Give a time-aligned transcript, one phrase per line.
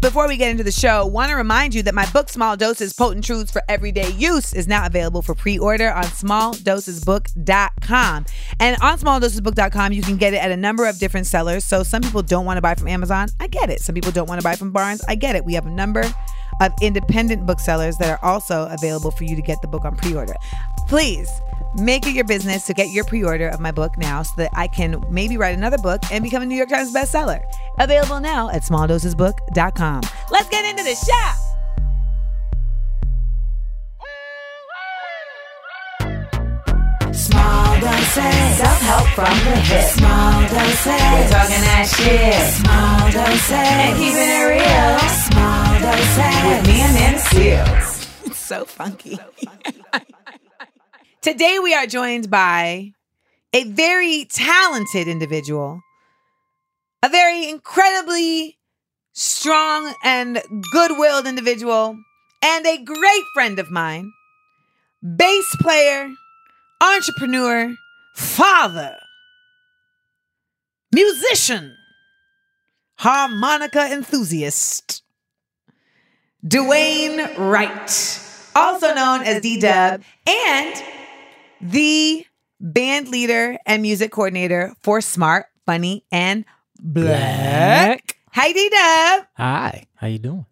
[0.00, 2.92] Before we get into the show, want to remind you that my book Small Doses
[2.92, 8.26] Potent Truths for Everyday Use is now available for pre-order on smalldosesbook.com.
[8.60, 11.64] And on smalldosesbook.com, you can get it at a number of different sellers.
[11.64, 13.28] So some people don't want to buy from Amazon.
[13.40, 13.80] I get it.
[13.80, 15.02] Some people don't want to buy from Barnes.
[15.08, 15.46] I get it.
[15.46, 16.04] We have a number
[16.60, 20.34] of independent booksellers that are also available for you to get the book on pre-order.
[20.88, 21.30] Please
[21.76, 24.68] make it your business to get your pre-order of my book now so that I
[24.68, 27.42] can maybe write another book and become a New York Times bestseller.
[27.78, 30.02] Available now at smalldosesbook.com.
[30.30, 31.46] Let's get into the show.
[37.12, 38.56] Small doses.
[38.58, 39.84] Self-help from the hip.
[39.90, 40.86] Small doses.
[40.86, 42.36] We're talking that shit.
[42.60, 43.52] Small doses.
[43.52, 44.98] And keeping it real.
[45.26, 46.36] Small doses.
[46.46, 48.26] With me and Seales.
[48.26, 49.18] It's so funky.
[51.26, 52.92] Today we are joined by
[53.52, 55.80] a very talented individual,
[57.02, 58.58] a very incredibly
[59.12, 61.98] strong and good-willed individual,
[62.44, 64.12] and a great friend of mine,
[65.02, 66.08] bass player,
[66.80, 67.74] entrepreneur,
[68.14, 68.96] father,
[70.94, 71.74] musician,
[72.98, 75.02] harmonica enthusiast,
[76.46, 78.20] Dwayne Wright,
[78.54, 80.84] also known as D Dub, and
[81.60, 82.24] the
[82.60, 86.44] band leader and music coordinator for Smart, Funny, and
[86.80, 88.16] Black.
[88.32, 89.26] Hi, D Dub.
[89.36, 90.46] Hi, how you doing?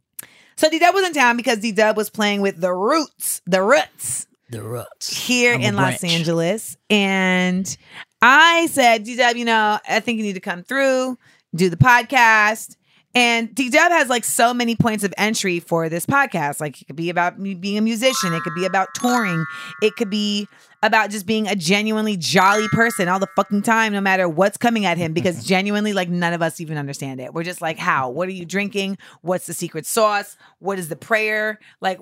[0.56, 3.62] So D Dub was in town because D Dub was playing with the Roots, the
[3.62, 5.14] Roots The Roots.
[5.26, 6.14] here I'm in Los branch.
[6.14, 6.76] Angeles.
[6.88, 7.76] And
[8.22, 11.18] I said, D Dub, you know, I think you need to come through,
[11.54, 12.76] do the podcast.
[13.16, 16.60] And D Dub has like so many points of entry for this podcast.
[16.60, 19.44] Like it could be about me being a musician, it could be about touring,
[19.82, 20.48] it could be
[20.84, 24.84] about just being a genuinely jolly person all the fucking time, no matter what's coming
[24.84, 27.32] at him, because genuinely, like none of us even understand it.
[27.32, 28.10] We're just like, how?
[28.10, 28.98] What are you drinking?
[29.22, 30.36] What's the secret sauce?
[30.58, 31.58] What is the prayer?
[31.80, 31.98] Like,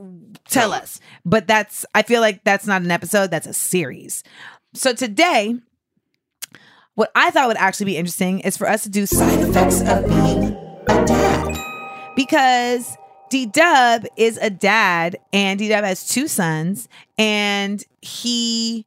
[0.49, 0.99] tell us.
[1.25, 4.25] But that's, I feel like that's not an episode, that's a series.
[4.75, 5.55] So today,
[6.95, 10.05] what I thought would actually be interesting is for us to do side effects of
[10.07, 10.57] being
[10.89, 11.57] a dad.
[12.17, 12.97] Because
[13.33, 18.85] D Dub is a dad, and D Dub has two sons, and he,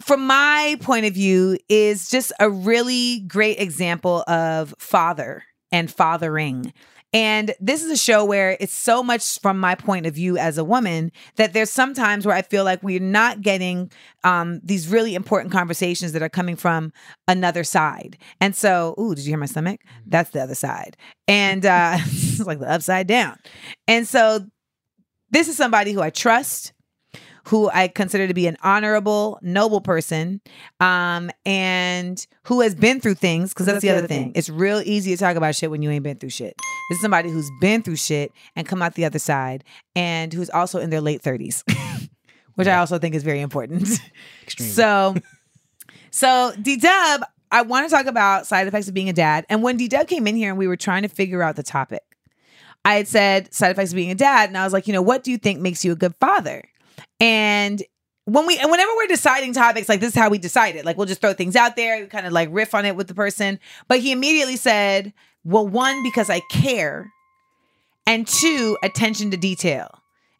[0.00, 6.72] from my point of view, is just a really great example of father and fathering.
[7.16, 10.58] And this is a show where it's so much from my point of view as
[10.58, 13.90] a woman that there's sometimes where I feel like we're not getting
[14.22, 16.92] um, these really important conversations that are coming from
[17.26, 18.18] another side.
[18.38, 19.80] And so, ooh, did you hear my stomach?
[20.04, 20.98] That's the other side.
[21.26, 23.38] And uh, it's like the upside down.
[23.88, 24.40] And so,
[25.30, 26.74] this is somebody who I trust,
[27.46, 30.40] who I consider to be an honorable, noble person,
[30.80, 33.54] um, and who has been through things.
[33.54, 34.32] Because that's, the other thing.
[34.34, 36.56] It's real easy to talk about shit when you ain't been through shit.
[36.90, 39.62] This is somebody who's been through shit and come out the other side,
[39.94, 41.62] and who's also in their late thirties,
[42.56, 44.00] which I also think is very important.
[44.48, 45.14] so,
[46.10, 49.46] so D Dub, I want to talk about side effects of being a dad.
[49.48, 51.62] And when D Dub came in here and we were trying to figure out the
[51.62, 52.02] topic,
[52.84, 55.02] I had said side effects of being a dad, and I was like, you know,
[55.02, 56.64] what do you think makes you a good father?
[57.20, 57.82] And
[58.26, 60.84] when we and whenever we're deciding topics, like this is how we decide it.
[60.84, 63.08] Like we'll just throw things out there, we kind of like riff on it with
[63.08, 63.58] the person.
[63.88, 65.12] But he immediately said,
[65.44, 67.10] Well, one, because I care,
[68.06, 69.88] and two, attention to detail.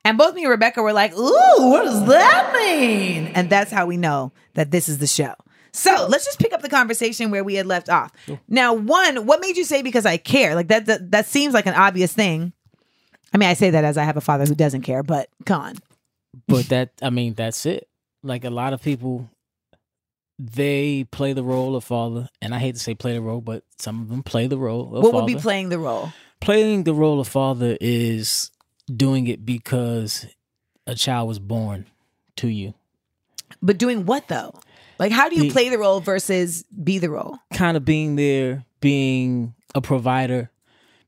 [0.04, 3.28] And both me and Rebecca were like, Ooh, what does that mean?
[3.28, 5.34] And that's how we know that this is the show.
[5.72, 8.10] So let's just pick up the conversation where we had left off.
[8.48, 10.54] Now, one, what made you say because I care?
[10.54, 12.52] Like that, that that seems like an obvious thing.
[13.34, 15.60] I mean, I say that as I have a father who doesn't care, but come
[15.60, 15.76] on.
[16.48, 17.88] But that I mean, that's it.
[18.22, 19.30] Like a lot of people,
[20.38, 23.62] they play the role of father, and I hate to say play the role, but
[23.78, 25.16] some of them play the role of What father.
[25.24, 26.12] would be playing the role?
[26.40, 28.50] Playing the role of father is
[28.94, 30.26] doing it because
[30.86, 31.86] a child was born
[32.36, 32.74] to you.
[33.62, 34.52] But doing what though?
[34.98, 37.38] Like, how do you Be- play the role versus be the role?
[37.54, 40.50] kind of being there, being a provider,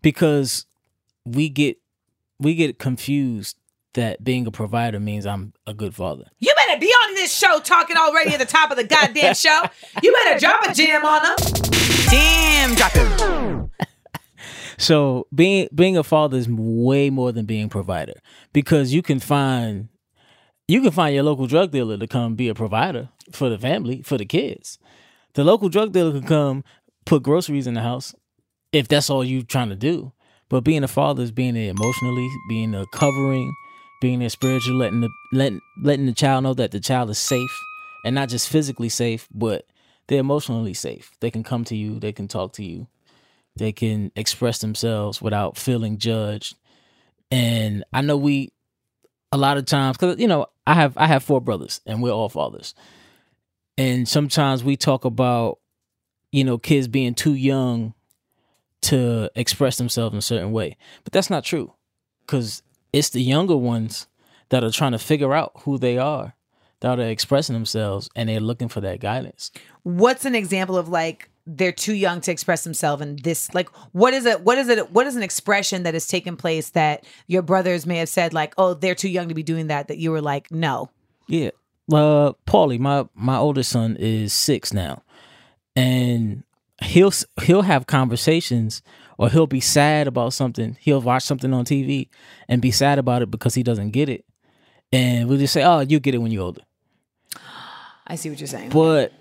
[0.02, 0.64] because
[1.26, 1.76] we get
[2.40, 3.56] we get confused
[3.98, 6.24] that being a provider means I'm a good father.
[6.38, 9.62] You better be on this show talking already at the top of the goddamn show.
[10.02, 11.36] You better drop a jam on them.
[12.10, 13.68] Damn, drop it.
[14.80, 18.14] So being being a father is way more than being a provider
[18.52, 19.88] because you can find
[20.68, 24.02] you can find your local drug dealer to come be a provider for the family
[24.02, 24.78] for the kids.
[25.34, 26.64] The local drug dealer can come
[27.06, 28.14] put groceries in the house
[28.72, 30.12] if that's all you're trying to do.
[30.48, 33.52] But being a father is being there emotionally, being a covering,
[34.00, 37.56] being there spiritual, letting the letting letting the child know that the child is safe
[38.04, 39.66] and not just physically safe, but
[40.06, 41.10] they're emotionally safe.
[41.20, 42.86] They can come to you, they can talk to you,
[43.56, 46.56] they can express themselves without feeling judged.
[47.30, 48.52] And I know we
[49.32, 52.12] a lot of times because you know I have I have four brothers and we're
[52.12, 52.74] all fathers,
[53.76, 55.58] and sometimes we talk about
[56.32, 57.94] you know kids being too young
[58.80, 61.74] to express themselves in a certain way, but that's not true
[62.20, 62.62] because
[62.93, 64.06] it's the younger ones
[64.50, 66.35] that are trying to figure out who they are,
[66.81, 69.50] that are expressing themselves, and they're looking for that guidance.
[69.82, 74.12] What's an example of like they're too young to express themselves and this like what
[74.12, 77.40] is it what is it what is an expression that has taken place that your
[77.40, 80.11] brothers may have said like oh they're too young to be doing that that you
[80.11, 80.91] were like no
[81.26, 81.50] Yeah.
[81.91, 85.02] Uh Paulie, my my oldest son is 6 now.
[85.75, 86.44] And
[86.82, 87.12] he'll
[87.43, 88.82] he'll have conversations
[89.19, 90.76] or he'll be sad about something.
[90.81, 92.09] He'll watch something on TV
[92.49, 94.25] and be sad about it because he doesn't get it.
[94.93, 96.62] And we'll just say, "Oh, you get it when you're older."
[98.11, 99.12] i see what you're saying But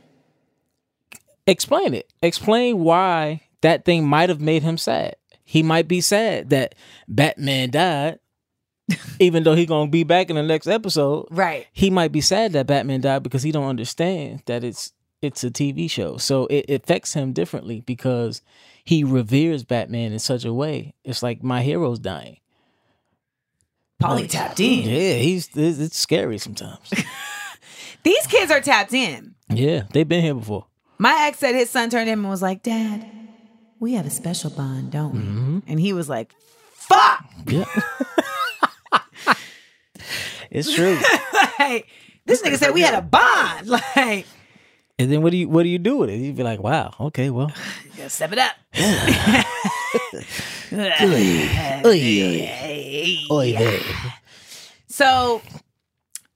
[1.45, 2.11] explain it.
[2.21, 5.17] Explain why that thing might have made him sad.
[5.43, 6.75] He might be sad that
[7.07, 8.19] Batman died,
[9.19, 11.27] even though he gonna be back in the next episode.
[11.31, 15.43] right He might be sad that Batman died because he don't understand that it's it's
[15.43, 16.17] a TV show.
[16.17, 18.41] So it, it affects him differently because
[18.87, 20.93] he reveres Batman in such a way.
[21.03, 22.37] It's like my hero's dying.
[23.99, 26.79] Polly tapped in Yeah, he's it's, it's scary sometimes.
[28.03, 30.67] these kids are tapped in yeah, they've been here before.
[30.99, 33.09] my ex said his son turned to him and was like dad
[33.79, 35.59] we have a special bond don't we Mm-hmm.
[35.67, 36.33] and he was like
[36.73, 37.65] fuck Yeah.
[40.51, 40.97] it's true.
[41.59, 41.87] like
[42.25, 44.25] this nigga said we had a bond like
[44.99, 46.17] And then what do you what do you do with it?
[46.17, 47.51] You'd be like, wow, okay, well.
[47.85, 48.55] you gotta step it up
[54.87, 55.41] So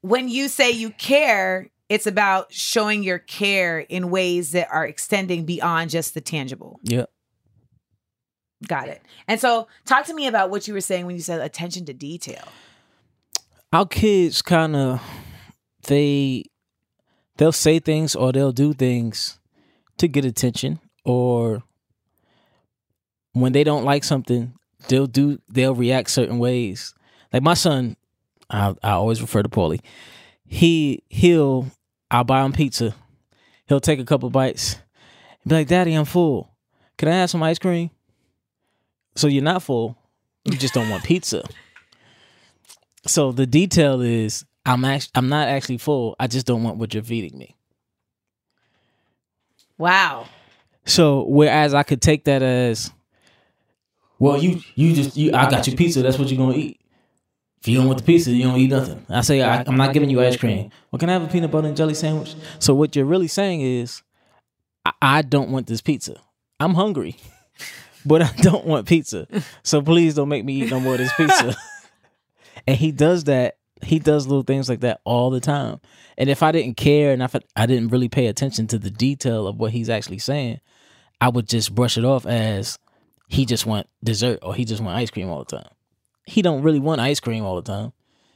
[0.01, 5.45] when you say you care, it's about showing your care in ways that are extending
[5.45, 6.79] beyond just the tangible.
[6.83, 7.05] Yeah.
[8.67, 9.01] Got it.
[9.27, 11.93] And so talk to me about what you were saying when you said attention to
[11.93, 12.47] detail.
[13.73, 15.01] Our kids kind of
[15.87, 16.43] they
[17.37, 19.39] they'll say things or they'll do things
[19.97, 21.63] to get attention or
[23.33, 24.53] when they don't like something,
[24.87, 26.93] they'll do they'll react certain ways.
[27.31, 27.95] Like my son,
[28.49, 29.81] I I always refer to Paulie.
[30.45, 31.67] He he'll
[32.09, 32.93] I'll buy him pizza.
[33.67, 34.75] He'll take a couple bites.
[35.43, 36.51] and Be like, "Daddy, I'm full.
[36.97, 37.89] Can I have some ice cream?"
[39.15, 39.97] So you're not full.
[40.43, 41.47] You just don't want pizza.
[43.05, 46.15] So the detail is I'm actually I'm not actually full.
[46.19, 47.55] I just don't want what you're feeding me.
[49.77, 50.27] Wow.
[50.85, 52.91] So whereas I could take that as
[54.19, 56.01] well, you you just you I got you pizza.
[56.01, 56.79] That's what you're gonna eat.
[57.61, 59.05] If you don't want the pizza, you don't eat nothing.
[59.09, 60.71] I say I, I'm not giving you ice cream.
[60.91, 62.35] Well, can I have a peanut butter and jelly sandwich?
[62.57, 64.01] So what you're really saying is,
[64.83, 66.19] I, I don't want this pizza.
[66.59, 67.17] I'm hungry,
[68.05, 69.27] but I don't want pizza.
[69.61, 71.55] So please don't make me eat no more of this pizza.
[72.67, 73.57] and he does that.
[73.83, 75.79] He does little things like that all the time.
[76.17, 78.91] And if I didn't care and if I, I didn't really pay attention to the
[78.91, 80.59] detail of what he's actually saying,
[81.19, 82.79] I would just brush it off as
[83.27, 85.69] he just want dessert or he just want ice cream all the time.
[86.25, 87.93] He don't really want ice cream all the time.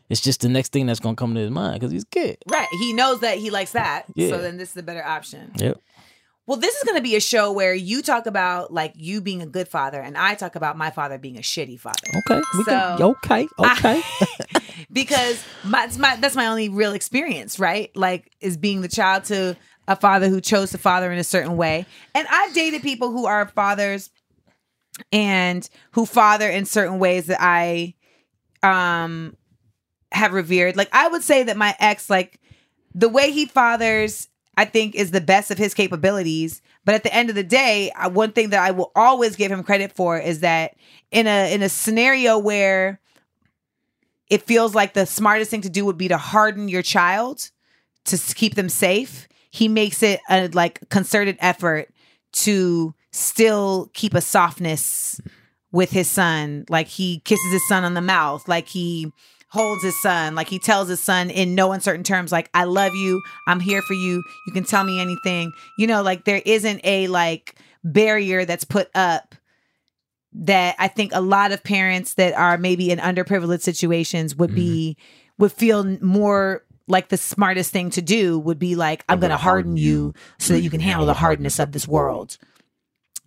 [0.10, 2.38] It's just the next thing that's gonna come to his mind because he's a kid.
[2.48, 2.68] Right.
[2.80, 4.06] He knows that he likes that.
[4.14, 4.30] Yeah.
[4.30, 5.52] So then this is a better option.
[5.58, 5.82] Yep.
[6.48, 9.42] Well, this is going to be a show where you talk about like you being
[9.42, 12.08] a good father and I talk about my father being a shitty father.
[12.18, 12.42] Okay.
[12.58, 13.48] We can, So- okay.
[13.58, 14.02] Okay.
[14.92, 17.96] because my, my that's my only real experience, right?
[17.96, 21.58] Like is being the child to a father who chose to father in a certain
[21.58, 21.86] way.
[22.14, 24.12] And I've dated people who are fathers
[25.12, 27.96] and who father in certain ways that I
[28.62, 29.36] um
[30.12, 30.78] have revered.
[30.78, 32.40] Like I would say that my ex like
[32.94, 36.62] the way he fathers I think is the best of his capabilities.
[36.86, 39.52] But at the end of the day, I, one thing that I will always give
[39.52, 40.76] him credit for is that
[41.12, 43.00] in a in a scenario where
[44.30, 47.52] it feels like the smartest thing to do would be to harden your child
[48.06, 49.28] to keep them safe.
[49.52, 51.90] He makes it a like concerted effort
[52.34, 55.22] to still keep a softness
[55.76, 56.64] with his son.
[56.70, 59.12] Like he kisses his son on the mouth, like he
[59.50, 62.96] holds his son, like he tells his son in no uncertain terms, like, I love
[62.96, 65.52] you, I'm here for you, you can tell me anything.
[65.78, 69.36] You know, like there isn't a like barrier that's put up
[70.32, 74.96] that I think a lot of parents that are maybe in underprivileged situations would be
[74.98, 75.44] mm-hmm.
[75.44, 79.38] would feel more like the smartest thing to do would be like I'm, going to
[79.38, 82.38] harden you so that you can handle the hardness of this world.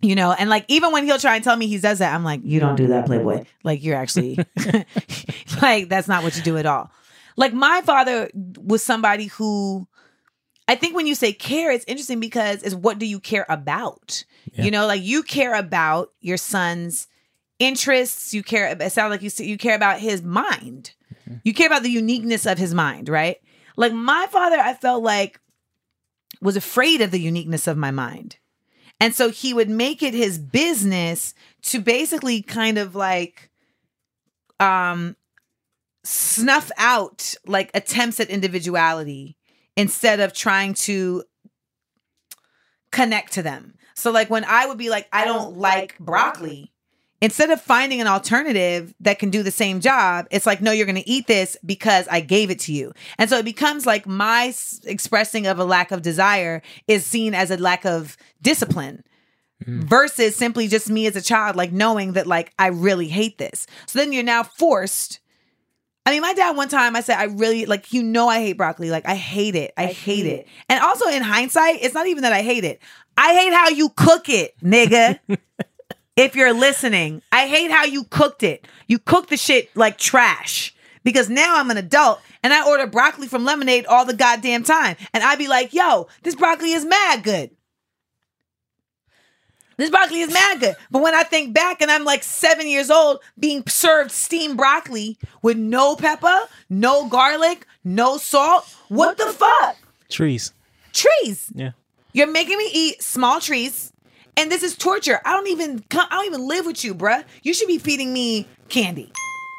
[0.01, 2.23] You know, and like even when he'll try and tell me he does that, I'm
[2.23, 3.43] like, you don't do that, Playboy.
[3.63, 4.37] Like you're actually
[5.61, 6.89] like that's not what you do at all.
[7.35, 9.87] Like my father was somebody who
[10.69, 14.23] I think when you say care, it's interesting because it's what do you care about?
[14.53, 14.65] Yeah.
[14.65, 17.07] You know, like you care about your son's
[17.57, 18.33] interests.
[18.33, 18.67] You care.
[18.79, 20.93] It sounds like you you care about his mind.
[21.27, 21.37] Mm-hmm.
[21.43, 23.37] You care about the uniqueness of his mind, right?
[23.77, 25.39] Like my father, I felt like
[26.41, 28.37] was afraid of the uniqueness of my mind.
[28.99, 33.49] And so he would make it his business to basically kind of like
[34.59, 35.15] um
[36.03, 39.37] snuff out like attempts at individuality
[39.77, 41.23] instead of trying to
[42.91, 43.75] connect to them.
[43.95, 46.71] So like when I would be like I don't like broccoli,
[47.21, 50.85] instead of finding an alternative that can do the same job, it's like, no, you're
[50.85, 52.93] going to eat this because I gave it to you.
[53.17, 57.33] And so it becomes like my s- expressing of a lack of desire is seen
[57.33, 59.03] as a lack of discipline
[59.63, 59.83] mm.
[59.83, 63.67] versus simply just me as a child, like knowing that like I really hate this.
[63.85, 65.19] So then you're now forced.
[66.05, 68.53] I mean, my dad one time I said, I really like, you know, I hate
[68.53, 68.89] broccoli.
[68.89, 69.73] Like, I hate it.
[69.77, 70.47] I, hate it.
[70.67, 72.81] And also in hindsight, it's not even that I hate it.
[73.15, 75.19] I hate how you cook it, nigga
[76.19, 78.67] if you're listening, I hate how you cooked it.
[78.87, 80.75] You cooked the shit like trash.
[81.01, 84.97] Because now I'm an adult and I order broccoli from Lemonade all the goddamn time.
[85.13, 87.51] And I be like, yo, this broccoli is mad good.
[89.77, 90.75] This broccoli is mad good.
[90.91, 95.17] But when I think back and I'm like seven years old being served steamed broccoli
[95.41, 96.37] with no pepper,
[96.69, 99.77] no garlic, no salt, what the fuck?
[100.09, 100.51] Trees.
[100.91, 101.49] Trees.
[101.55, 101.71] Yeah.
[102.11, 103.93] You're making me eat small trees,
[104.39, 105.19] and this is torture.
[105.25, 107.23] I don't even co- I don't even live with you, bruh.
[107.43, 109.11] You should be feeding me candy,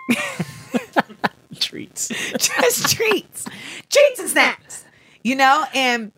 [1.58, 2.08] Treats.
[2.08, 3.44] just treats,
[3.90, 4.84] treats and snacks.
[5.22, 6.12] You know, and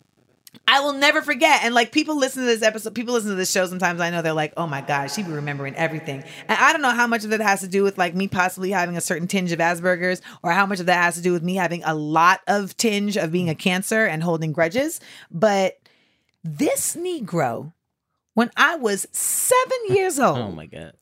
[0.69, 1.65] I will never forget.
[1.65, 3.67] And like people listen to this episode, people listen to this show.
[3.67, 6.83] Sometimes I know they're like, "Oh my God, she be remembering everything." And I don't
[6.83, 9.27] know how much of that has to do with like me possibly having a certain
[9.27, 11.95] tinge of Asperger's, or how much of that has to do with me having a
[11.95, 15.01] lot of tinge of being a cancer and holding grudges.
[15.31, 15.81] But
[16.45, 17.73] this Negro,
[18.35, 20.93] when I was seven years oh old, Oh my god.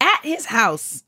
[0.00, 1.04] at his house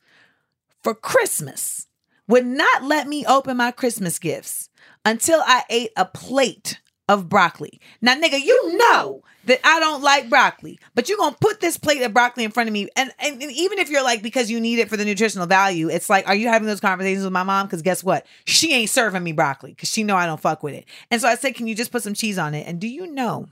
[0.82, 1.86] for Christmas
[2.28, 4.68] would not let me open my Christmas gifts
[5.04, 7.80] until I ate a plate of broccoli.
[8.00, 12.00] Now, nigga, you know that I don't like broccoli, but you're gonna put this plate
[12.02, 12.88] of broccoli in front of me.
[12.96, 15.88] And, and, and even if you're like, because you need it for the nutritional value,
[15.90, 17.66] it's like, are you having those conversations with my mom?
[17.66, 18.24] Because guess what?
[18.44, 20.84] She ain't serving me broccoli because she know I don't fuck with it.
[21.10, 22.66] And so I said, can you just put some cheese on it?
[22.68, 23.48] And do you know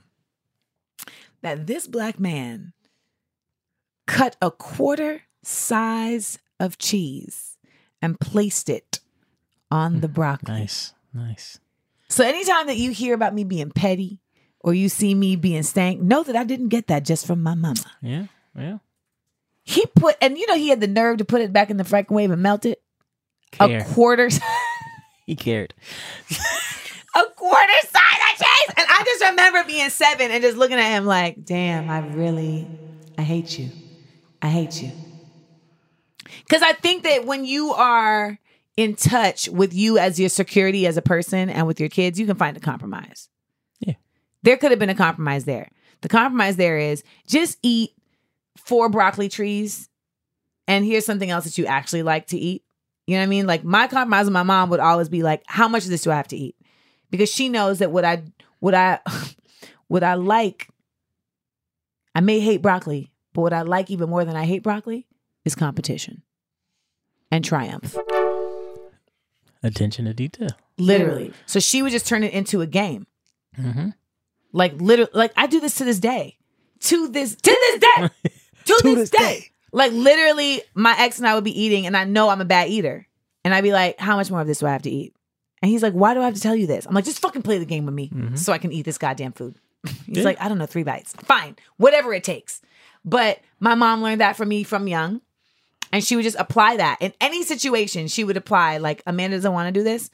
[1.41, 2.73] that this black man
[4.07, 7.57] cut a quarter size of cheese
[8.01, 8.99] and placed it
[9.69, 10.59] on the mm, broccoli.
[10.59, 10.93] Nice.
[11.13, 11.59] Nice.
[12.09, 14.19] So anytime that you hear about me being petty
[14.59, 17.55] or you see me being stank, know that I didn't get that just from my
[17.55, 17.85] mama.
[18.01, 18.25] Yeah.
[18.55, 18.77] Yeah.
[19.63, 21.87] He put, and you know, he had the nerve to put it back in the
[21.89, 22.81] microwave and melt it.
[23.51, 23.79] Care.
[23.79, 24.29] A quarter,
[25.25, 25.73] He cared.
[27.15, 27.73] a quarter
[29.21, 32.67] just remember being seven and just looking at him like, damn, I really,
[33.17, 33.69] I hate you.
[34.41, 34.91] I hate you.
[36.39, 38.39] Because I think that when you are
[38.77, 42.25] in touch with you as your security as a person and with your kids, you
[42.25, 43.29] can find a compromise.
[43.79, 43.95] Yeah.
[44.43, 45.69] There could have been a compromise there.
[46.01, 47.91] The compromise there is just eat
[48.57, 49.89] four broccoli trees
[50.67, 52.63] and here's something else that you actually like to eat.
[53.05, 53.47] You know what I mean?
[53.47, 56.11] Like my compromise with my mom would always be like, how much of this do
[56.11, 56.55] I have to eat?
[57.09, 58.23] Because she knows that what I
[58.61, 58.99] what I
[59.87, 60.69] what I like,
[62.15, 65.05] I may hate broccoli, but what I like even more than I hate broccoli
[65.43, 66.21] is competition
[67.29, 67.97] and triumph.
[69.63, 70.49] Attention to detail.
[70.77, 71.33] Literally.
[71.45, 73.05] So she would just turn it into a game.
[73.59, 73.89] Mm-hmm.
[74.53, 76.37] Like literally like I do this to this day.
[76.81, 78.09] To this to this day.
[78.65, 79.17] to, this, this day.
[79.17, 79.51] day.
[79.71, 82.69] Like literally my ex and I would be eating and I know I'm a bad
[82.69, 83.07] eater.
[83.43, 85.15] And I'd be like, how much more of this do I have to eat?
[85.61, 86.85] And he's like, why do I have to tell you this?
[86.85, 88.35] I'm like, just fucking play the game with me mm-hmm.
[88.35, 89.55] so I can eat this goddamn food.
[90.05, 90.23] he's Yeah.
[90.23, 91.13] like, I don't know, three bites.
[91.23, 91.57] Fine.
[91.77, 92.61] Whatever it takes.
[93.05, 95.21] But my mom learned that from me from young.
[95.93, 98.07] And she would just apply that in any situation.
[98.07, 100.09] She would apply, like, Amanda doesn't want to do this.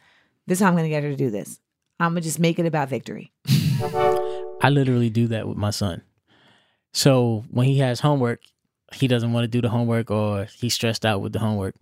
[0.47, 1.59] This is how I'm going to get her to do this.
[1.99, 3.31] I'm going to just make it about victory.
[3.47, 6.01] I literally do that with my son.
[6.93, 8.41] So when he has homework,
[8.93, 11.75] he doesn't want to do the homework or he's stressed out with the homework.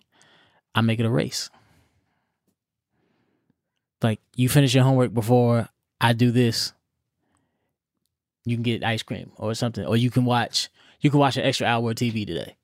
[0.73, 1.49] I make it a race.
[4.05, 5.67] Like you finish your homework before
[5.99, 6.73] I do this,
[8.45, 10.69] you can get ice cream or something, or you can watch
[11.01, 12.55] you can watch an extra hour of TV today.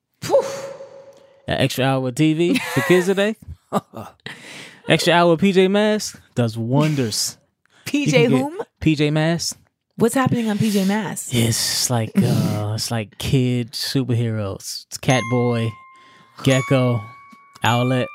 [1.48, 3.34] An extra hour of TV for kids today.
[4.88, 7.38] extra hour of PJ Masks does wonders.
[7.86, 8.60] PJ whom?
[8.80, 9.58] PJ Masks.
[9.96, 11.34] What's happening on PJ Masks?
[11.34, 14.86] It's like uh it's like kid superheroes.
[14.86, 15.72] It's Catboy,
[16.38, 17.04] Gekko,
[17.64, 18.06] Owlette,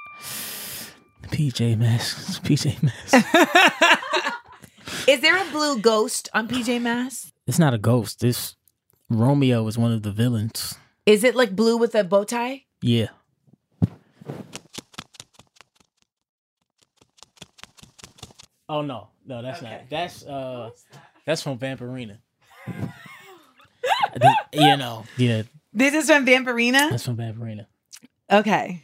[1.27, 3.13] PJ Masks, PJ Masks.
[5.07, 7.31] Is there a blue ghost on PJ Masks?
[7.46, 8.19] it's not a ghost.
[8.19, 8.55] This
[9.10, 10.75] Romeo is one of the villains.
[11.05, 12.63] Is it like blue with a bow tie?
[12.81, 13.07] Yeah.
[18.69, 19.81] Oh no, no, that's not.
[19.89, 20.72] That's uh,
[21.25, 22.17] that's from Vampirina.
[24.51, 25.43] You know, yeah,
[25.74, 26.89] This is from Vampirina.
[26.89, 27.67] that's from Vampirina.
[28.31, 28.84] Okay.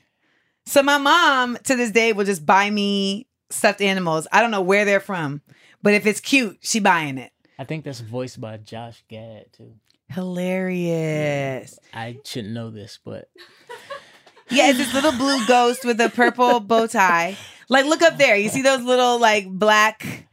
[0.66, 4.28] So my mom to this day will just buy me stuffed animals.
[4.32, 5.42] I don't know where they're from,
[5.82, 7.32] but if it's cute, she buying it.
[7.60, 9.74] I think that's voiced by Josh Gad too.
[10.10, 11.78] Hilarious.
[11.94, 13.30] I shouldn't know this, but
[14.50, 17.38] Yeah, it's this little blue ghost with a purple bow tie.
[17.70, 18.36] Like, look up there.
[18.36, 20.28] You see those little like black,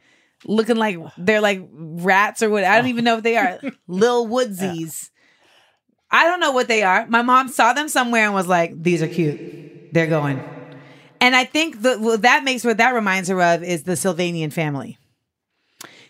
[0.44, 2.64] looking like they're like rats or what?
[2.64, 3.60] I don't even know what they are.
[3.86, 5.10] Lil Woodsies.
[6.10, 7.06] I don't know what they are.
[7.06, 9.40] My mom saw them somewhere and was like, "These are cute.
[9.92, 10.42] They're going."
[11.20, 14.52] And I think the well, that makes what that reminds her of is the Sylvanian
[14.52, 14.98] family.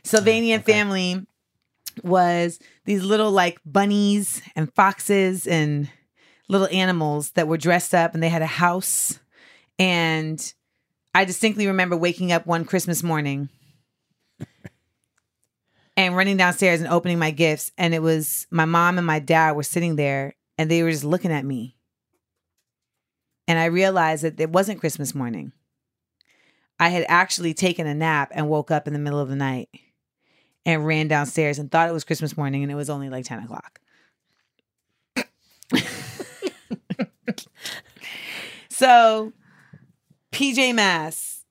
[0.05, 1.27] Sylvanian family
[2.03, 5.91] was these little like bunnies and foxes and
[6.49, 9.19] little animals that were dressed up and they had a house.
[9.79, 10.53] And
[11.15, 13.49] I distinctly remember waking up one Christmas morning
[15.97, 17.73] and running downstairs and opening my gifts.
[17.77, 21.05] And it was my mom and my dad were sitting there and they were just
[21.05, 21.77] looking at me.
[23.50, 25.50] And I realized that it wasn't Christmas morning.
[26.78, 29.69] I had actually taken a nap and woke up in the middle of the night
[30.64, 33.42] and ran downstairs and thought it was Christmas morning and it was only like 10
[33.42, 33.80] o'clock.
[38.69, 39.33] so,
[40.30, 41.45] PJ Masks,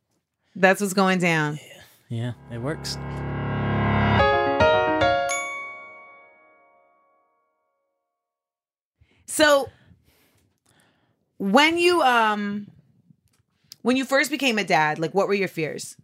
[0.56, 1.60] that's what's going down.
[2.08, 2.98] yeah, it works.
[9.26, 9.68] So,
[11.40, 12.68] when you um
[13.82, 15.96] when you first became a dad, like what were your fears?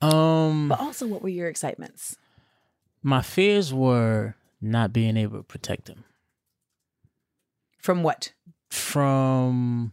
[0.00, 2.16] Um, But also what were your excitements?
[3.04, 6.04] my fears were not being able to protect him
[7.78, 8.32] From what?
[8.70, 9.92] from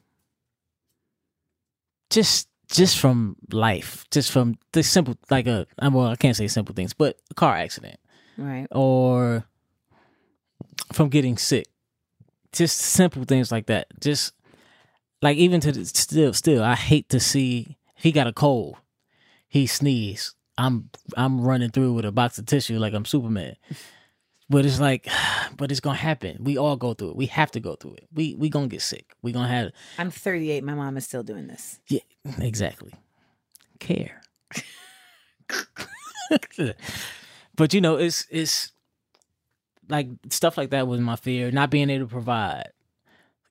[2.09, 6.73] just just from life, just from the simple like a well, I can't say simple
[6.75, 7.99] things, but a car accident
[8.37, 8.67] Right.
[8.71, 9.45] or
[10.93, 11.65] from getting sick.
[12.51, 13.87] Just simple things like that.
[13.99, 14.33] Just
[15.21, 18.77] like even to the, still still I hate to see he got a cold,
[19.47, 20.33] he sneeze.
[20.57, 23.55] I'm I'm running through with a box of tissue like I'm Superman.
[24.49, 25.07] But it's like
[25.57, 26.37] but it's gonna happen.
[26.41, 27.15] We all go through it.
[27.15, 28.07] We have to go through it.
[28.13, 29.13] We we gonna get sick.
[29.21, 29.75] We gonna have It.
[29.97, 30.63] I'm 38.
[30.63, 31.79] My mom is still doing this.
[31.87, 31.99] yeah,
[32.39, 32.93] exactly.
[33.79, 34.21] Care.
[37.55, 38.71] but you know, it's it's
[39.89, 41.51] like stuff like that was my fear.
[41.51, 42.71] Not being able to provide,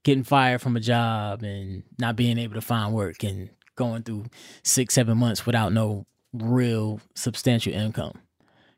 [0.05, 4.27] getting fired from a job, and not being able to find work, and going through
[4.63, 8.13] six seven months without no real substantial income.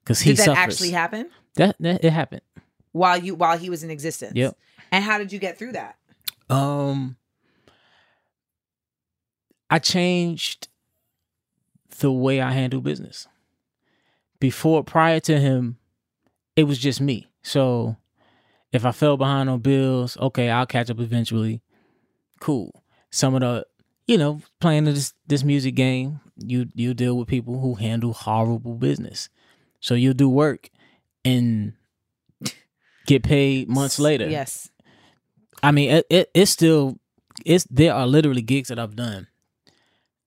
[0.05, 0.59] Because he Did that suffers.
[0.75, 2.43] actually happen That, that it happened.
[2.93, 4.33] while you while he was in existence?
[4.35, 4.57] Yep.
[4.93, 5.97] And how did you get through that?
[6.49, 7.17] Um,
[9.69, 10.69] I changed
[12.01, 13.29] the way I handle business.
[14.41, 15.77] Before, prior to him,
[16.57, 17.27] it was just me.
[17.43, 17.97] So
[18.73, 21.61] if I fell behind on bills, okay, I'll catch up eventually.
[22.41, 22.83] Cool.
[23.11, 23.67] Some of the,
[24.07, 28.75] you know, playing this this music game, you you deal with people who handle horrible
[28.75, 29.29] business.
[29.81, 30.71] So you'll do work
[31.25, 31.75] and
[33.07, 34.29] get paid months later.
[34.29, 34.71] Yes.
[35.63, 36.99] I mean, it, it it's still
[37.45, 39.27] it's there are literally gigs that I've done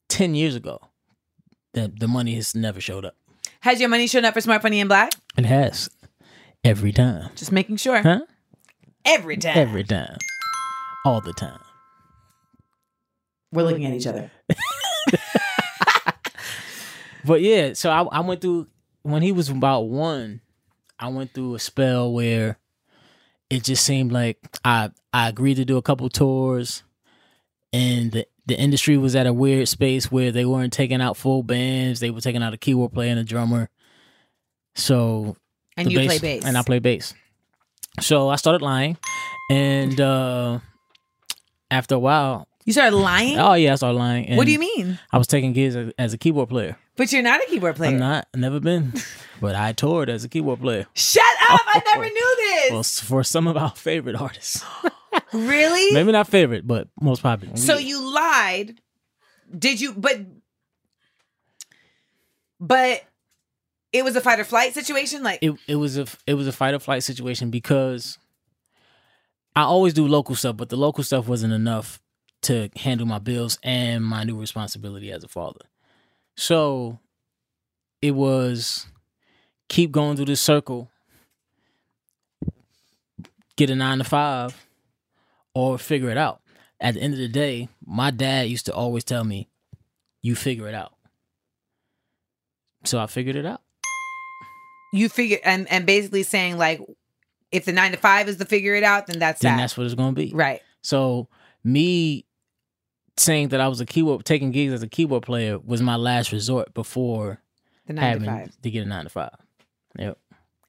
[0.09, 0.79] ten years ago
[1.73, 3.15] that the money has never showed up.
[3.61, 5.13] Has your money shown up for Smart Funny and Black?
[5.37, 5.89] It has
[6.63, 8.01] every time, Just making sure.
[8.01, 8.21] huh?
[9.05, 9.57] Every time.
[9.57, 10.17] Every time,
[11.05, 11.59] all the time.
[13.51, 14.31] We're looking at each other.
[17.25, 18.67] But yeah, so I, I went through
[19.03, 20.41] when he was about one.
[20.99, 22.57] I went through a spell where
[23.49, 26.83] it just seemed like I I agreed to do a couple tours,
[27.71, 31.43] and the the industry was at a weird space where they weren't taking out full
[31.43, 32.01] bands.
[32.01, 33.69] They were taking out a keyboard player and a drummer.
[34.75, 35.37] So
[35.77, 36.45] And you play bass.
[36.45, 37.13] and I play bass.
[37.99, 38.97] So I started lying,
[39.49, 40.59] and uh
[41.71, 43.37] after a while, You started lying?
[43.39, 44.35] oh yeah, I started lying.
[44.35, 44.99] what do you mean?
[45.11, 46.77] I was taking gigs as, as a keyboard player.
[46.95, 47.91] But you're not a keyboard player.
[47.91, 48.93] I'm not, never been,
[49.41, 50.85] but I toured as a keyboard player.
[50.93, 51.61] Shut up!
[51.65, 52.71] I never knew this.
[52.71, 54.63] Well, for some of our favorite artists,
[55.33, 55.91] really?
[55.93, 57.57] maybe not favorite, but most popular.
[57.57, 58.79] So We- you lied.
[59.57, 59.93] Did you?
[59.93, 60.19] But
[62.59, 63.01] but
[63.93, 65.23] it was a fight or flight situation.
[65.23, 68.17] Like, it it was a it was a fight or flight situation because
[69.55, 72.01] I always do local stuff, but the local stuff wasn't enough
[72.41, 75.61] to handle my bills and my new responsibility as a father.
[76.35, 76.99] So
[78.01, 78.87] it was
[79.69, 80.89] keep going through this circle,
[83.55, 84.65] get a nine to five,
[85.53, 86.41] or figure it out.
[86.81, 89.47] At the end of the day, my dad used to always tell me,
[90.21, 90.93] "You figure it out."
[92.83, 93.61] So I figured it out.
[94.93, 96.79] You figure, and and basically saying like,
[97.51, 99.63] if the nine to five is to figure it out, then that's Then that.
[99.63, 100.31] that's what it's going to be.
[100.33, 100.61] right.
[100.81, 101.27] So
[101.63, 102.25] me
[103.17, 106.31] saying that I was a keyboard taking gigs as a keyboard player was my last
[106.31, 107.41] resort before
[107.87, 108.61] The nine having to five.
[108.61, 109.35] to get a nine to five.
[109.99, 110.17] Yep.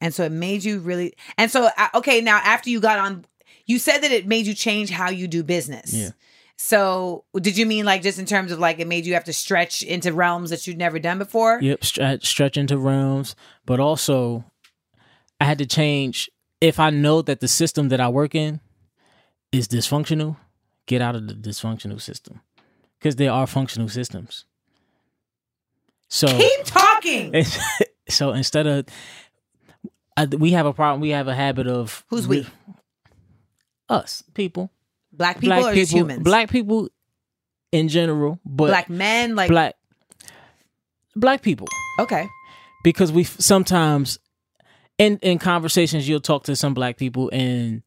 [0.00, 1.14] And so it made you really.
[1.38, 3.24] And so uh, okay, now after you got on,
[3.66, 5.92] you said that it made you change how you do business.
[5.94, 6.10] Yeah.
[6.56, 9.32] So did you mean like just in terms of like it made you have to
[9.32, 11.60] stretch into realms that you'd never done before?
[11.60, 11.84] Yep.
[11.84, 13.34] Stretch, stretch into realms,
[13.66, 14.44] but also
[15.40, 16.30] I had to change.
[16.60, 18.60] If I know that the system that I work in
[19.52, 20.36] is dysfunctional,
[20.86, 22.40] get out of the dysfunctional system
[22.98, 24.44] because there are functional systems.
[26.08, 27.44] So Keep talking.
[28.08, 28.86] so instead of
[30.16, 31.00] I, we have a problem.
[31.00, 32.46] We have a habit of Who's we?
[33.88, 34.70] Us people,
[35.16, 36.22] Black people black or people, just humans?
[36.22, 36.88] black people
[37.72, 39.74] in general, but black men, like black
[41.16, 41.68] black people
[42.00, 42.28] okay,
[42.82, 44.18] because we sometimes
[44.98, 47.82] in in conversations you'll talk to some black people and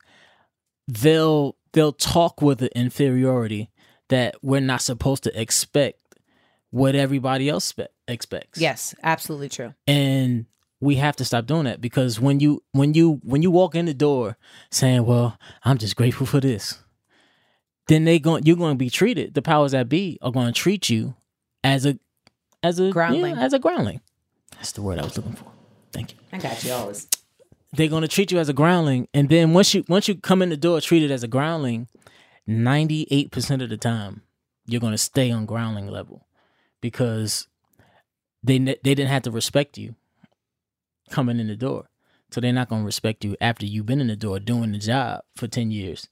[0.87, 3.69] they'll they'll talk with an inferiority
[4.09, 5.99] that we're not supposed to expect
[6.69, 8.59] what everybody else spe- expects.
[8.59, 9.73] yes, absolutely true.
[9.85, 10.45] and
[10.79, 13.85] we have to stop doing that because when you when you when you walk in
[13.85, 14.37] the door
[14.69, 16.77] saying well i'm just grateful for this
[17.87, 20.51] then they going you're going to be treated the powers that be are going to
[20.51, 21.15] treat you
[21.63, 21.97] as a
[22.63, 23.35] as a Groundling.
[23.35, 24.01] yeah, as a groundling
[24.51, 25.45] that's the word i was looking for.
[25.93, 26.17] Thank you.
[26.33, 27.07] I got you always.
[27.73, 30.41] they're going to treat you as a groundling and then once you once you come
[30.41, 31.87] in the door treated as a groundling
[32.47, 34.21] 98% of the time
[34.65, 36.25] you're going to stay on groundling level
[36.81, 37.47] because
[38.43, 39.95] they they didn't have to respect you
[41.09, 41.89] coming in the door.
[42.31, 44.77] So they're not going to respect you after you've been in the door doing the
[44.77, 46.09] job for 10 years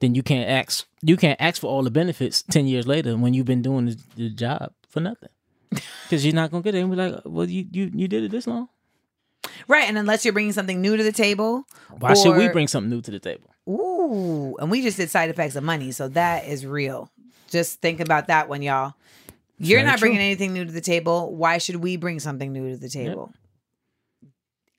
[0.00, 3.32] then you can't ask you can't ask for all the benefits 10 years later when
[3.34, 5.28] you've been doing the, the job for nothing
[5.70, 8.24] because you're not going to get it and be like well you, you you did
[8.24, 8.68] it this long
[9.68, 11.64] Right, and unless you're bringing something new to the table,
[11.98, 15.30] why should we bring something new to the table Ooh, and we just did side
[15.30, 17.10] effects of money, so that is real.
[17.48, 18.94] Just think about that one, y'all.
[19.58, 20.08] You're Very not true.
[20.08, 21.34] bringing anything new to the table.
[21.34, 23.32] Why should we bring something new to the table?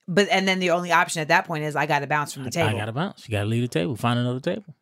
[0.08, 2.44] But and then the only option at that point is I got to bounce from
[2.44, 4.76] the table I gotta bounce you gotta leave the table find another table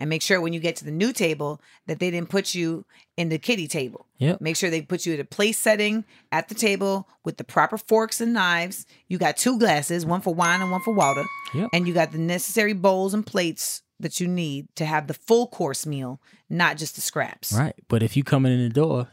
[0.00, 2.86] and make sure when you get to the new table that they didn't put you
[3.18, 4.06] in the kitty table.
[4.18, 4.40] Yep.
[4.40, 7.76] Make sure they put you at a place setting at the table with the proper
[7.76, 8.86] forks and knives.
[9.08, 11.22] You got two glasses, one for wine and one for water.
[11.54, 11.68] Yep.
[11.74, 15.46] And you got the necessary bowls and plates that you need to have the full
[15.46, 17.52] course meal, not just the scraps.
[17.52, 17.74] Right.
[17.86, 19.08] But if you coming in the door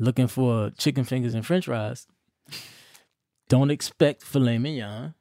[0.00, 2.08] looking for chicken fingers and french fries,
[3.48, 5.14] don't expect filet mignon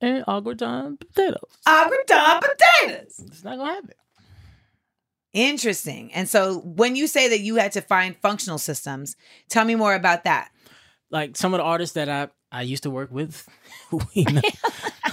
[0.00, 1.58] and au gratin potatoes.
[1.66, 3.20] Au gratin potatoes.
[3.26, 3.90] It's not gonna happen.
[5.32, 6.12] Interesting.
[6.12, 9.16] And so when you say that you had to find functional systems,
[9.48, 10.50] tell me more about that.
[11.10, 13.48] Like some of the artists that I I used to work with,
[13.90, 14.40] who we know,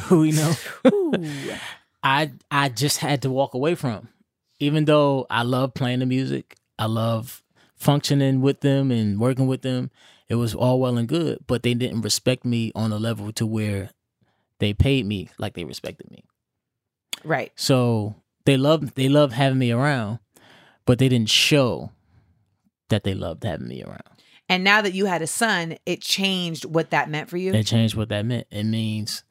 [0.03, 0.53] who we know,
[2.03, 4.09] I I just had to walk away from.
[4.59, 7.43] Even though I love playing the music, I love
[7.75, 9.91] functioning with them and working with them.
[10.29, 13.45] It was all well and good, but they didn't respect me on a level to
[13.45, 13.91] where
[14.59, 16.23] they paid me like they respected me.
[17.23, 17.51] Right.
[17.55, 18.15] So
[18.47, 20.19] they love they loved having me around,
[20.85, 21.91] but they didn't show
[22.87, 24.01] that they loved having me around.
[24.47, 27.53] And now that you had a son, it changed what that meant for you.
[27.53, 28.47] It changed what that meant.
[28.49, 29.25] It means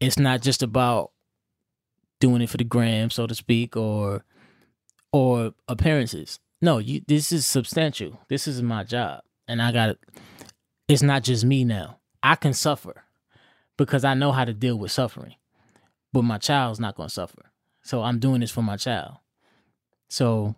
[0.00, 1.12] it's not just about
[2.18, 4.24] doing it for the gram, so to speak, or
[5.12, 6.40] or appearances.
[6.62, 8.18] No, you this is substantial.
[8.30, 9.20] This is my job.
[9.46, 9.98] And I got
[10.88, 11.98] it's not just me now.
[12.22, 13.04] I can suffer
[13.76, 15.34] because I know how to deal with suffering.
[16.14, 17.50] But my child's not going to suffer.
[17.86, 19.16] So I'm doing this for my child.
[20.08, 20.56] So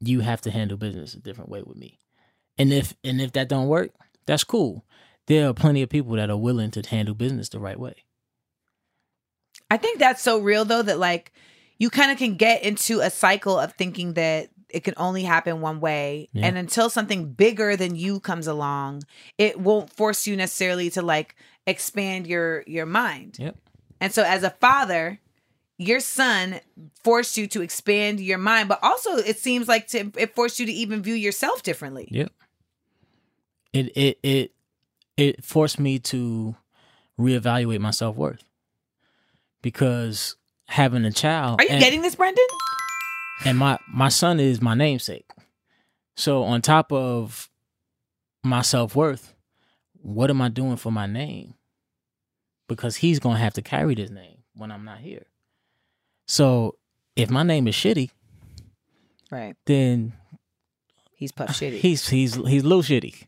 [0.00, 1.98] you have to handle business a different way with me.
[2.58, 3.90] And if and if that don't work,
[4.26, 4.84] that's cool.
[5.26, 7.94] There are plenty of people that are willing to handle business the right way.
[9.70, 11.32] I think that's so real though that like
[11.78, 15.60] you kind of can get into a cycle of thinking that it can only happen
[15.60, 16.46] one way Yeah.
[16.46, 19.02] and until something bigger than you comes along
[19.38, 21.34] it won't force you necessarily to like
[21.66, 23.56] expand your your mind Yep.
[24.00, 25.20] and so as a father
[25.82, 26.60] your son
[27.02, 30.66] forced you to expand your mind but also it seems like to, it forced you
[30.66, 32.32] to even view yourself differently Yep.
[33.72, 34.52] It it it
[35.16, 36.54] it forced me to
[37.18, 38.42] reevaluate my self worth
[39.62, 41.60] because having a child.
[41.60, 42.44] Are you and- getting this, Brendan?
[43.44, 45.30] and my my son is my namesake.
[46.16, 47.48] So on top of
[48.42, 49.34] my self worth,
[50.02, 51.54] what am I doing for my name?
[52.68, 55.26] Because he's gonna have to carry this name when I'm not here.
[56.30, 56.76] So
[57.16, 58.10] if my name is shitty,
[59.32, 59.56] Right.
[59.66, 60.12] then
[61.16, 61.78] He's puff shitty.
[61.80, 63.24] he's he's he's little shitty,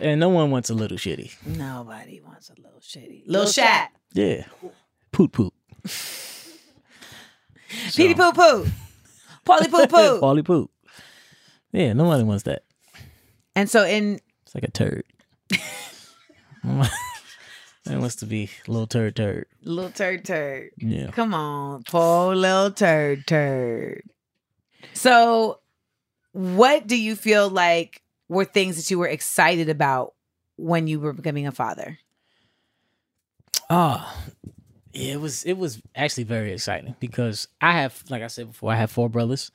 [0.00, 1.30] and no one wants a little shitty.
[1.44, 3.24] Nobody wants a little shitty.
[3.26, 3.90] Little shat.
[4.14, 4.46] Yeah,
[5.12, 5.52] poot poot.
[7.94, 8.66] Petey poo poo.
[9.44, 10.20] Polly poo poo.
[10.26, 10.70] Polly poop.
[11.70, 12.62] Yeah, nobody wants that.
[13.54, 15.04] And so in It's like a turd.
[17.84, 19.46] That wants to be little turd turd.
[19.62, 20.70] little turd turd.
[20.76, 21.10] Yeah.
[21.10, 24.04] Come on, poor little turd turd.
[24.94, 25.58] So,
[26.32, 30.14] what do you feel like were things that you were excited about
[30.56, 31.98] when you were becoming a father?
[33.68, 34.14] Oh,
[34.92, 38.72] yeah, it was it was actually very exciting because I have, like I said before,
[38.72, 39.50] I have four brothers,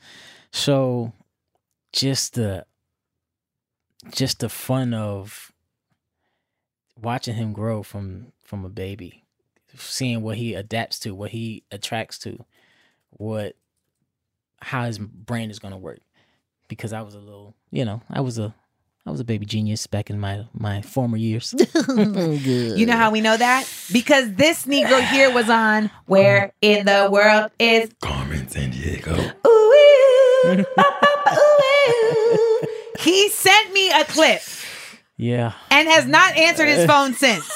[0.52, 1.14] so
[1.94, 2.66] just the
[4.12, 5.52] just the fun of
[7.02, 9.24] watching him grow from from a baby,
[9.76, 12.44] seeing what he adapts to, what he attracts to,
[13.12, 13.56] what
[14.62, 16.00] how his brain is gonna work.
[16.68, 18.54] Because I was a little, you know, I was a
[19.06, 21.56] I was a baby genius back in my my former years.
[21.78, 23.66] You know how we know that?
[23.92, 29.34] Because this Negro here was on Where in the World is Carmen Sandiego.
[29.48, 29.74] Ooh,
[30.50, 30.66] ooh.
[33.00, 34.42] He sent me a clip
[35.18, 35.54] Yeah.
[35.72, 37.50] and has not answered his phone since.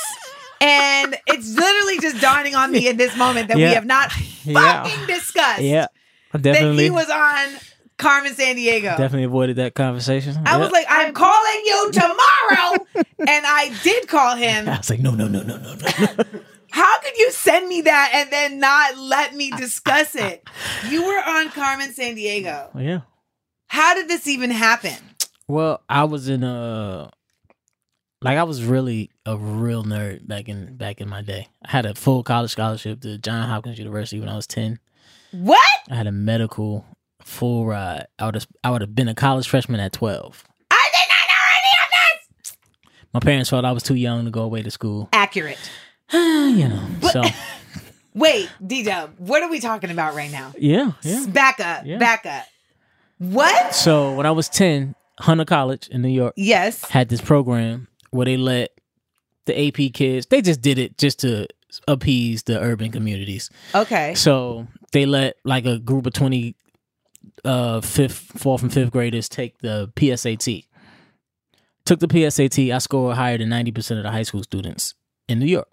[0.60, 4.12] And it's literally just dawning on me in this moment that we have not
[4.44, 4.84] Yeah.
[4.84, 5.88] fucking discussed Yeah.
[6.34, 7.60] I that he was on
[7.98, 8.96] Carmen Sandiego.
[8.98, 10.36] definitely avoided that conversation.
[10.46, 12.86] I was like, I'm calling you tomorrow.
[12.96, 14.68] and I did call him.
[14.70, 16.24] I was like, no, no, no, no, no, no.
[16.72, 20.48] How could you send me that and then not let me discuss it?
[20.90, 22.70] You were on Carmen Sandiego.
[22.82, 23.02] yeah.
[23.68, 24.96] How did this even happen?
[25.48, 27.12] Well, I was in a
[28.22, 31.48] like I was really a real nerd back in back in my day.
[31.64, 34.80] I had a full college scholarship to Johns Hopkins University when I was ten.
[35.32, 35.60] What?
[35.90, 36.86] I had a medical
[37.24, 38.08] full ride.
[38.20, 40.44] I would have I would have been a college freshman at twelve.
[40.70, 41.92] I did not know any of
[42.44, 42.58] this.
[43.14, 45.10] My parents thought I was too young to go away to school.
[45.14, 45.58] Accurate.
[46.14, 46.88] you know.
[47.12, 47.24] So
[48.14, 50.54] Wait, D Dub, what are we talking about right now?
[50.58, 51.26] yeah, yeah.
[51.28, 51.86] Back up.
[51.86, 51.98] Yeah.
[51.98, 52.44] Back up.
[53.20, 53.74] What?
[53.74, 56.84] So when I was ten, Hunter College in New York Yes.
[56.90, 58.72] had this program where they let
[59.46, 60.28] the AP kids.
[60.28, 61.48] They just did it just to
[61.88, 63.50] appease the urban communities.
[63.74, 64.14] Okay.
[64.16, 66.56] So they let like a group of 20
[67.46, 70.66] uh fifth, fourth and fifth graders take the PSAT.
[71.86, 74.94] Took the PSAT, I scored higher than 90% of the high school students
[75.28, 75.70] in New York.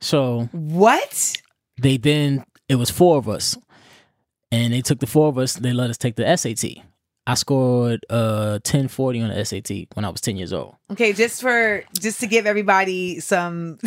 [0.00, 1.32] So What?
[1.80, 3.56] they then it was four of us.
[4.50, 6.84] And they took the four of us, they let us take the SAT.
[7.26, 10.74] I scored uh 1040 on the SAT when I was 10 years old.
[10.90, 13.78] Okay, just for just to give everybody some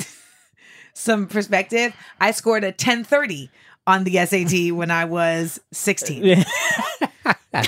[0.93, 3.49] some perspective, I scored a 1030
[3.87, 6.23] on the SAT when I was 16.
[6.23, 6.43] Yeah.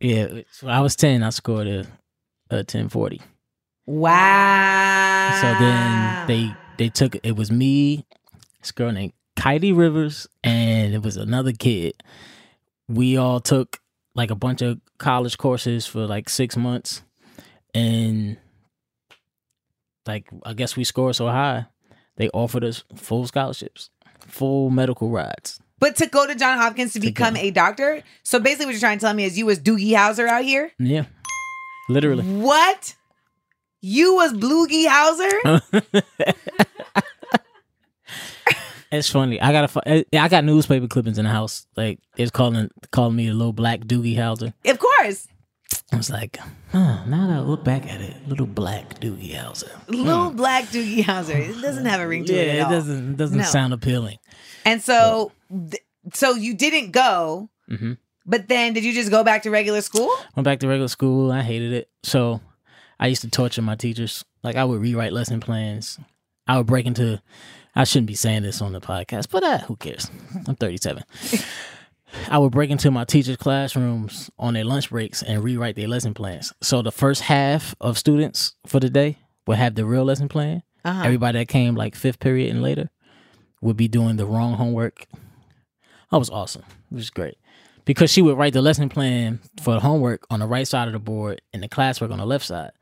[0.00, 0.40] yeah.
[0.52, 1.80] So I was 10, I scored a,
[2.50, 3.20] a 1040.
[3.86, 5.38] Wow.
[5.40, 8.06] So then they they took it was me,
[8.60, 11.94] this girl named Kylie Rivers, and it was another kid.
[12.88, 13.79] We all took
[14.20, 17.02] like a bunch of college courses for like six months,
[17.72, 18.36] and
[20.06, 21.66] like I guess we scored so high,
[22.16, 23.88] they offered us full scholarships,
[24.26, 25.58] full medical rides.
[25.78, 27.40] But to go to John Hopkins to To become go.
[27.40, 28.02] a doctor.
[28.22, 30.70] So basically, what you're trying to tell me is you was Doogie Howser out here.
[30.78, 31.06] Yeah,
[31.88, 32.22] literally.
[32.24, 32.94] What?
[33.80, 35.82] You was Bloogie Howser?
[38.92, 39.40] It's funny.
[39.40, 39.80] I got a fu-
[40.18, 41.66] I got newspaper clippings in the house.
[41.76, 44.52] Like it's calling calling me a little black Doogie Howser.
[44.64, 45.28] Of course.
[45.92, 46.38] I was like,
[46.72, 49.70] huh, now that I look back at it, little black Doogie Howser.
[49.88, 51.36] Little black Doogie Howser.
[51.50, 53.44] It doesn't have a ring to Yeah, it at it doesn't it doesn't No.
[53.44, 54.18] sound appealing.
[54.64, 57.96] And so, th- so you didn't go, Mhm.
[58.26, 60.10] but then did you just go back to regular school?
[60.34, 61.30] Went back to regular school.
[61.30, 61.88] I hated it.
[62.02, 62.40] So
[62.98, 64.24] I used to torture my teachers.
[64.42, 65.98] Like I would rewrite lesson plans.
[66.48, 67.20] I would break into.
[67.74, 70.10] I shouldn't be saying this on the podcast, but uh, who cares?
[70.46, 71.04] I'm 37.
[72.28, 76.12] I would break into my teachers' classrooms on their lunch breaks and rewrite their lesson
[76.14, 76.52] plans.
[76.60, 80.62] So the first half of students for the day would have the real lesson plan.
[80.84, 81.02] Uh-huh.
[81.04, 82.90] Everybody that came like fifth period and later
[83.60, 85.06] would be doing the wrong homework.
[86.10, 86.64] That was awesome.
[86.90, 87.36] It was great.
[87.84, 90.92] Because she would write the lesson plan for the homework on the right side of
[90.92, 92.72] the board and the classwork on the left side.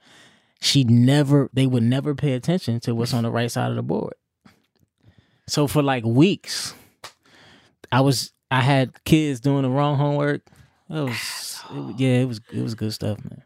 [0.60, 3.82] she never they would never pay attention to what's on the right side of the
[3.82, 4.14] board.
[5.48, 6.74] So for like weeks,
[7.90, 10.42] I was I had kids doing the wrong homework.
[10.90, 13.42] It was it, yeah, it was it was good stuff, man.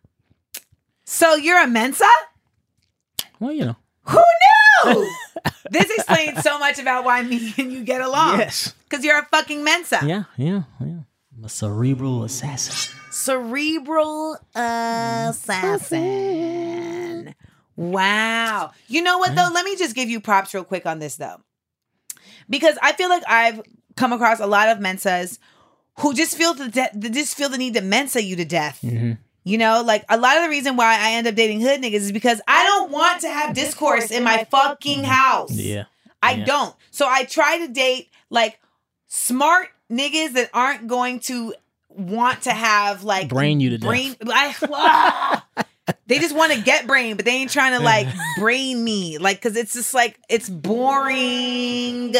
[1.05, 2.09] So you're a Mensa?
[3.39, 3.77] Well, you know.
[4.05, 4.23] Who
[4.85, 5.09] knew?
[5.71, 8.39] this explains so much about why me and you get along.
[8.39, 8.75] Yes.
[8.89, 10.01] Because you're a fucking Mensa.
[10.05, 11.03] Yeah, yeah, yeah.
[11.37, 12.95] I'm a cerebral assassin.
[13.11, 16.03] Cerebral assassin.
[17.77, 18.73] Wow.
[18.89, 19.51] You know what though?
[19.53, 21.41] Let me just give you props real quick on this though.
[22.53, 23.63] Because I feel like I've
[23.97, 25.39] come across a lot of Mensas
[26.01, 28.79] who just feel the de- just feel the need to Mensa you to death.
[28.85, 29.13] Mm-hmm.
[29.45, 31.95] You know, like a lot of the reason why I end up dating hood niggas
[31.95, 35.51] is because I don't want to have discourse in my fucking house.
[35.53, 35.85] Yeah.
[36.23, 36.45] I Yeah.
[36.45, 36.77] don't.
[36.93, 38.61] So I try to date like
[39.09, 41.55] smart niggas that aren't going to
[41.89, 43.89] want to have like Brain you to death.
[43.89, 44.15] brain.
[44.29, 45.45] I, ah!
[46.07, 48.07] They just want to get brain, but they ain't trying to like
[48.39, 49.19] brain me.
[49.19, 52.13] Like, cause it's just like it's boring.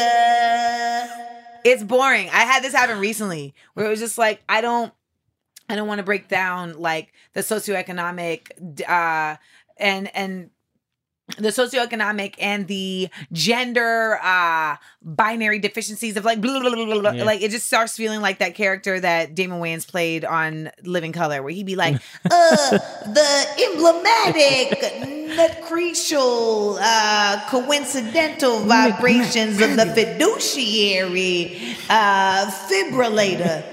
[1.65, 2.29] It's boring.
[2.29, 4.93] I had this happen recently where it was just like I don't.
[5.69, 9.37] I don't want to break down like the socioeconomic uh
[9.77, 10.49] and and
[11.37, 17.11] the socioeconomic and the gender uh binary deficiencies of like blah, blah, blah, blah, blah.
[17.11, 17.23] Yeah.
[17.23, 21.41] like it just starts feeling like that character that Damon Wayans played on Living Color
[21.41, 21.95] where he'd be like
[22.29, 22.69] uh
[23.07, 24.81] the emblematic
[25.37, 31.57] nutcracial uh coincidental vibrations of the fiduciary
[31.89, 33.63] uh fibrillator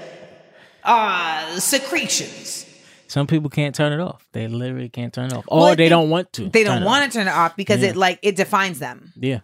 [0.85, 2.65] uh secretions
[3.11, 4.25] Some people can't turn it off.
[4.31, 5.43] They literally can't turn it off.
[5.49, 6.47] Or Well, they they- don't want to.
[6.47, 7.89] they don't want to turn it off because Yeah.
[7.89, 9.39] it like it defines them Yeah.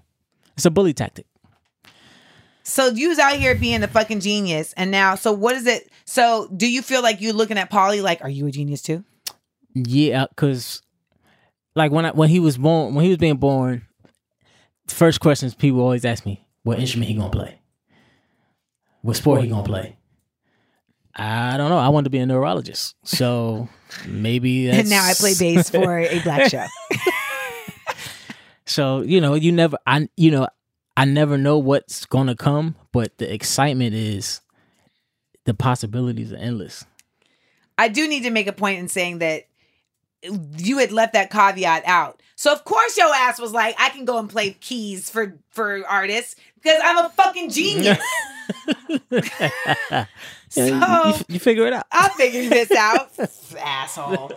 [0.56, 1.26] It's a bully tactic.
[2.64, 5.92] So you was out here being a fucking genius, and now, so what is it?
[6.06, 9.04] So do you feel like you're looking at Paulie like, are you a genius too?
[9.74, 10.82] Yeah, cause
[11.76, 13.86] like when I when he was born when he was being born,
[14.88, 17.60] first questions people always ask me, what instrument he gonna play?
[19.02, 19.97] What sport he gonna play?
[21.18, 21.78] I don't know.
[21.80, 22.96] I wanted to be a neurologist.
[23.04, 23.68] So
[24.08, 26.66] maybe that's And now I play bass for a black show.
[28.66, 30.48] So, you know, you never I you know,
[30.96, 34.42] I never know what's gonna come, but the excitement is
[35.46, 36.86] the possibilities are endless.
[37.78, 39.48] I do need to make a point in saying that
[40.58, 42.22] you had left that caveat out.
[42.36, 45.84] So of course your ass was like, I can go and play keys for for
[45.88, 48.00] artists because I'm a fucking genius.
[50.54, 51.86] Yeah, so you, you, figure it out.
[51.92, 53.12] I figured this out,
[53.60, 54.32] asshole.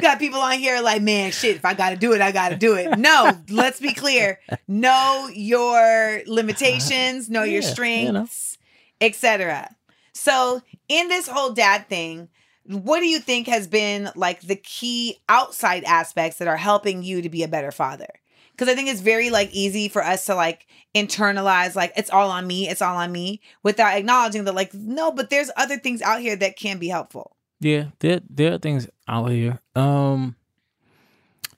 [0.00, 1.56] Got people on here like, man, shit.
[1.56, 2.98] If I got to do it, I got to do it.
[2.98, 4.38] No, let's be clear.
[4.68, 8.24] Know your limitations, know your Yeah, you know.
[8.26, 8.58] strengths,
[9.00, 9.74] etc.
[10.12, 12.28] So, in this whole dad thing,
[12.64, 17.22] what do you think has been like the key outside aspects that are helping you
[17.22, 18.08] to be a better father?
[18.56, 22.30] Because I think it's very like easy for us to like internalize like it's all
[22.30, 26.00] on me, it's all on me, without acknowledging that like no, but there's other things
[26.00, 27.36] out here that can be helpful.
[27.60, 29.60] Yeah, there there are things out here.
[29.74, 30.36] Um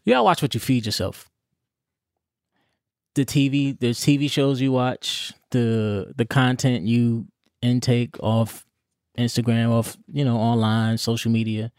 [0.07, 1.31] watch what you feed yourself.
[3.15, 7.27] The TV, the TV shows you watch, the the content you
[7.63, 8.65] intake off
[9.17, 11.71] Instagram, off you know online, social media.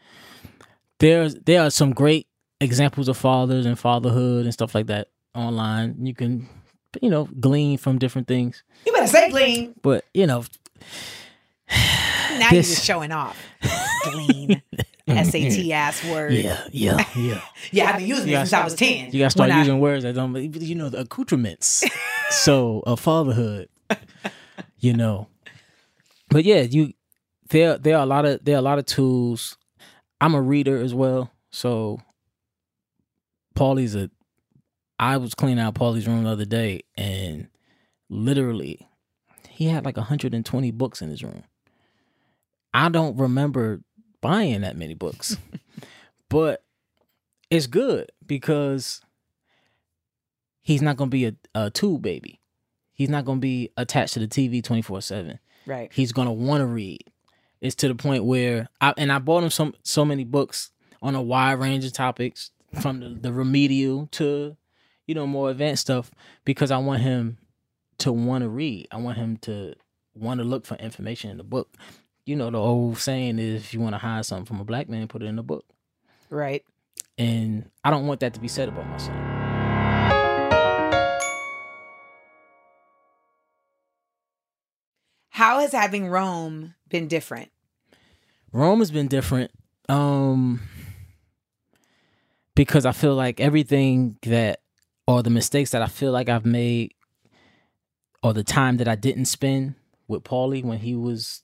[0.98, 2.26] There's there are some great
[2.60, 5.96] examples of fathers and fatherhood and stuff like that online.
[6.04, 6.48] You can
[7.00, 9.74] you know glean from different things, You better say glean.
[9.82, 10.44] but you know
[11.70, 13.36] Now you're just showing off.
[14.04, 14.62] Glean.
[15.08, 16.32] SAT ass word.
[16.32, 17.40] yeah yeah yeah.
[17.72, 19.10] Yeah, I've been using it since I was 10.
[19.12, 21.84] You gotta start When I- using words that don't, you know, the accoutrements.
[22.30, 23.68] so a fatherhood,
[24.78, 25.26] you know.
[26.28, 26.92] But yeah, you
[27.48, 29.56] there there are a lot of there are a lot of tools.
[30.20, 32.00] I'm a reader as well, so
[33.60, 34.10] Paulie's a.
[34.98, 37.48] I was cleaning out Paulie's room the other day, and
[38.08, 38.88] literally,
[39.50, 41.44] he had like 120 books in his room.
[42.72, 43.82] I don't remember
[44.22, 45.36] buying that many books,
[46.30, 46.64] but
[47.50, 49.02] it's good because
[50.62, 52.40] he's not gonna be a, a tube baby.
[52.94, 55.38] He's not gonna be attached to the TV 24 seven.
[55.66, 55.92] Right.
[55.92, 57.04] He's gonna want to read.
[57.60, 60.70] It's to the point where I and I bought him some so many books
[61.02, 64.56] on a wide range of topics, from the, the remedial to
[65.06, 66.10] you know more advanced stuff,
[66.44, 67.38] because I want him
[67.98, 68.86] to want to read.
[68.90, 69.74] I want him to
[70.14, 71.76] want to look for information in the book.
[72.26, 74.88] You know the old saying is, if you want to hide something from a black
[74.88, 75.64] man, put it in a book.
[76.28, 76.64] Right.
[77.18, 79.16] And I don't want that to be said about my son.
[85.30, 87.50] How has having Rome been different?
[88.52, 89.50] Rome has been different.
[89.88, 90.60] Um
[92.60, 94.60] because I feel like everything that
[95.06, 96.92] or the mistakes that I feel like I've made
[98.22, 99.76] or the time that I didn't spend
[100.08, 101.40] with Paulie when he was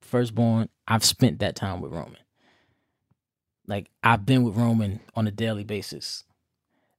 [0.00, 2.16] first born, I've spent that time with Roman.
[3.66, 6.24] Like I've been with Roman on a daily basis.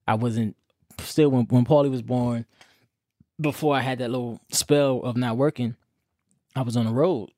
[0.07, 0.55] I wasn't
[0.99, 2.45] still when when Paulie was born,
[3.41, 5.75] before I had that little spell of not working,
[6.55, 7.31] I was on the road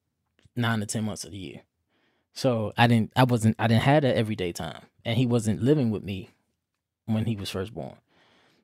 [0.58, 1.62] nine to ten months of the year.
[2.34, 4.82] So I didn't I wasn't I didn't have that everyday time.
[5.08, 6.30] And he wasn't living with me
[7.06, 7.96] when he was first born.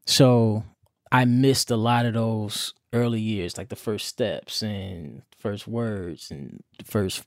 [0.06, 0.66] So
[1.10, 6.30] I missed a lot of those early years, like the first steps and first words
[6.30, 7.24] and the first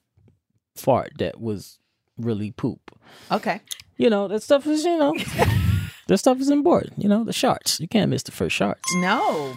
[0.76, 1.78] fart that was
[2.18, 2.90] really poop.
[3.32, 3.62] Okay.
[3.96, 5.14] You know, that stuff is, you know,
[6.08, 7.02] that stuff is important.
[7.02, 7.80] You know, the sharts.
[7.80, 8.82] You can't miss the first sharts.
[8.96, 9.54] No,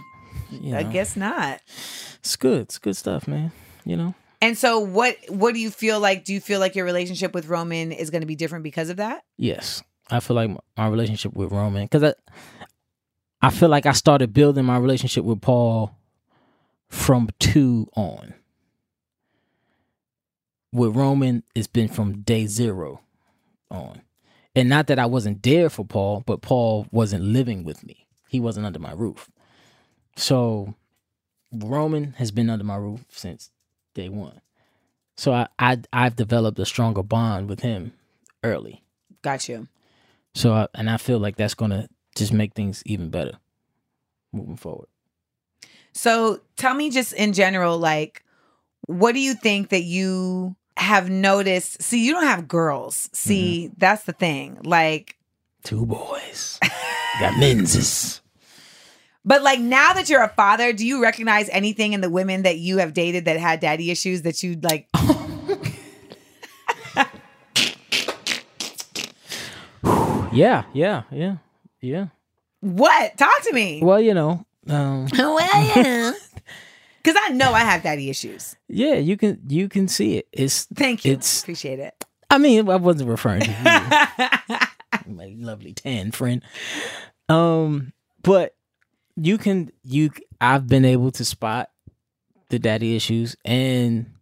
[0.49, 1.59] You I guess not.
[2.19, 2.61] It's good.
[2.61, 3.51] It's good stuff, man.
[3.83, 4.15] You know?
[4.41, 7.47] And so what what do you feel like do you feel like your relationship with
[7.47, 9.23] Roman is going to be different because of that?
[9.37, 9.83] Yes.
[10.09, 12.13] I feel like my relationship with Roman, because I,
[13.41, 15.95] I feel like I started building my relationship with Paul
[16.89, 18.33] from two on.
[20.71, 23.01] With Roman, it's been from day zero
[23.69, 24.01] on.
[24.55, 28.07] And not that I wasn't there for Paul, but Paul wasn't living with me.
[28.27, 29.29] He wasn't under my roof.
[30.15, 30.75] So
[31.51, 33.51] Roman has been under my roof since
[33.99, 34.41] day one.
[35.17, 37.93] So I, I I've developed a stronger bond with him
[38.43, 38.83] early.
[39.21, 39.67] Got you.
[40.33, 43.37] So I, and I feel like that's gonna just make things even better
[44.31, 44.87] moving forward.
[45.93, 48.23] So tell me just in general, like,
[48.87, 51.81] what do you think that you have noticed?
[51.81, 53.09] See, you don't have girls.
[53.11, 53.73] See, mm-hmm.
[53.77, 54.59] that's the thing.
[54.63, 55.17] Like,
[55.63, 56.57] Two boys.
[57.19, 58.21] Got menses.
[59.25, 62.57] but like now that you're a father, do you recognize anything in the women that
[62.57, 64.87] you have dated that had daddy issues that you'd like?
[70.31, 71.37] Yeah, yeah, yeah,
[71.81, 72.07] yeah.
[72.61, 73.17] what?
[73.17, 73.81] Talk to me.
[73.83, 75.39] Well, you know, um, well,
[75.75, 76.11] yeah.
[77.01, 78.57] Because I know I have daddy issues.
[78.67, 80.27] yeah, you can you can see it.
[80.33, 81.13] It's Thank you.
[81.13, 82.05] It's- Appreciate it.
[82.29, 86.43] I mean, I wasn't referring to you, my lovely tan friend.
[87.29, 88.53] Um, but
[89.21, 91.69] you can you I've been able to spot
[92.49, 94.13] the daddy issues and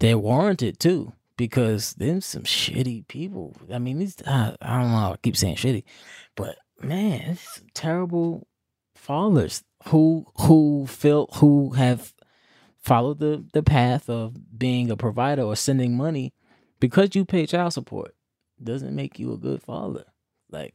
[0.00, 3.56] they're warranted too because there's some shitty people.
[3.72, 5.12] I mean, these I, I don't know.
[5.12, 5.84] I keep saying shitty,
[6.36, 8.46] but man, it's terrible
[8.94, 12.14] fathers who who feel who have
[12.78, 16.32] followed the the path of being a provider or sending money
[16.80, 18.14] because you pay child support
[18.62, 20.04] doesn't make you a good father.
[20.50, 20.74] Like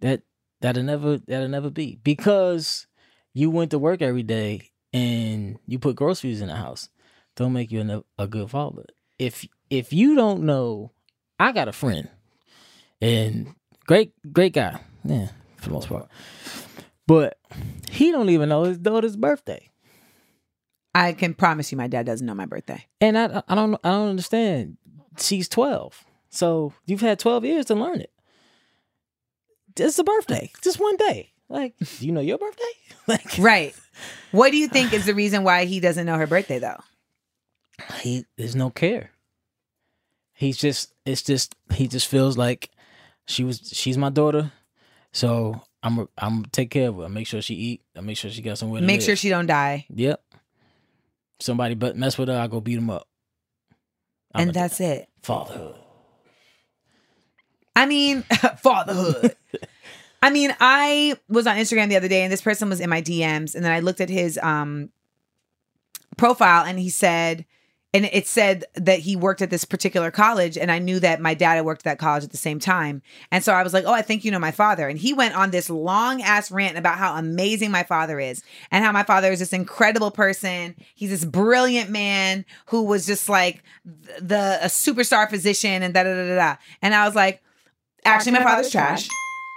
[0.00, 0.22] that
[0.62, 2.86] that'll never that'll never be because
[3.34, 6.88] you went to work every day and you put groceries in the house.
[7.36, 7.80] Don't make you
[8.18, 8.84] a, a good father.
[9.18, 10.92] If if you don't know,
[11.38, 12.08] I got a friend
[13.00, 13.54] and
[13.86, 16.08] great great guy, yeah, for the most part.
[17.06, 17.38] But
[17.90, 19.70] he don't even know his daughter's birthday.
[20.94, 22.86] I can promise you, my dad doesn't know my birthday.
[23.00, 24.76] And I I don't I don't understand.
[25.18, 28.12] She's twelve, so you've had twelve years to learn it.
[29.76, 31.30] It's a birthday, just one day.
[31.48, 32.62] Like, do you know your birthday?
[33.08, 33.74] Like, Right.
[34.30, 36.80] What do you think is the reason why he doesn't know her birthday though?
[38.00, 39.10] he there's no care.
[40.34, 42.70] He's just it's just he just feels like
[43.26, 44.52] she was she's my daughter,
[45.12, 47.08] so I'm i I'm take care of her.
[47.08, 47.82] Make sure she eat.
[47.96, 49.04] I make sure she got somewhere to Make live.
[49.06, 49.86] sure she don't die.
[49.90, 50.22] Yep.
[51.40, 53.08] Somebody but mess with her, I go beat him up.
[54.34, 55.08] I'm and that's it.
[55.22, 55.74] fatherhood.
[57.74, 58.22] I mean,
[58.58, 59.36] fatherhood.
[60.22, 63.02] I mean, I was on Instagram the other day and this person was in my
[63.02, 64.90] DMs and then I looked at his um
[66.16, 67.44] profile and he said
[67.94, 71.34] and it said that he worked at this particular college and I knew that my
[71.34, 73.02] dad had worked at that college at the same time.
[73.30, 75.36] And so I was like, "Oh, I think you know my father." And he went
[75.36, 79.30] on this long ass rant about how amazing my father is and how my father
[79.30, 80.74] is this incredible person.
[80.94, 86.14] He's this brilliant man who was just like the a superstar physician and da da
[86.14, 86.56] da da.
[86.80, 87.41] And I was like,
[88.04, 89.08] actually my father's trash.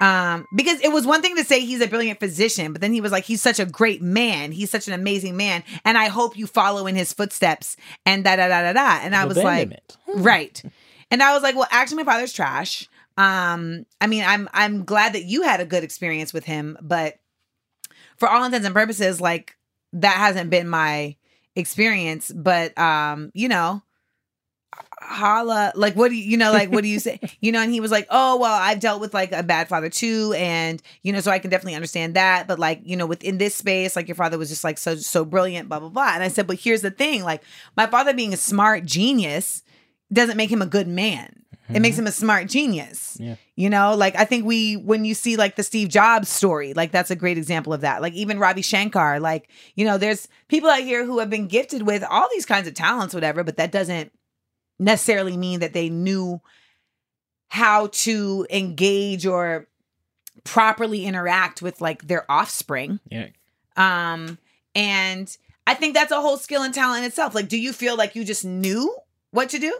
[0.01, 2.99] um because it was one thing to say he's a brilliant physician but then he
[3.01, 4.51] was like he's such a great man.
[4.51, 5.63] He's such an amazing man.
[5.85, 8.99] And i hope you follow in his footsteps and da da da da da.
[9.03, 9.97] And i was like Abandonment.
[10.15, 10.63] right.
[11.11, 12.89] And i was like well actually my father's trash.
[13.17, 17.15] Um i mean i'm i'm glad that you had a good experience with him but
[18.17, 19.55] for all intents and purposes like
[19.93, 21.15] that hasn't been my
[21.55, 22.31] experience.
[22.35, 23.81] But um you know
[25.05, 27.71] holla like what do you you know like what do you say you know and
[27.71, 31.13] he was like oh well i've dealt with like a bad father too and you
[31.13, 34.07] know so i can definitely understand that but like you know within this space like
[34.07, 36.59] your father was just like so so brilliant blah blah blah and i said but
[36.59, 37.43] here's the thing like
[37.77, 39.63] my father being a smart genius
[40.11, 42.03] doesn't make him a good man It makes mm-hmm.
[42.03, 43.17] him a smart genius.
[43.19, 43.35] Yeah.
[43.55, 46.91] You know, like I think we when you see like the Steve Jobs story, like
[46.91, 48.01] that's a great example of that.
[48.01, 51.81] Like even Ravi Shankar, like, you know, there's people out here who have been gifted
[51.81, 54.11] with all these kinds of talents, whatever, but that doesn't
[54.79, 56.41] necessarily mean that they knew
[57.47, 59.67] how to engage or
[60.43, 62.99] properly interact with like their offspring.
[63.09, 63.27] Yeah.
[63.77, 64.37] Um,
[64.73, 65.35] and
[65.67, 67.33] I think that's a whole skill and talent in itself.
[67.33, 68.95] Like, do you feel like you just knew
[69.31, 69.77] what to do?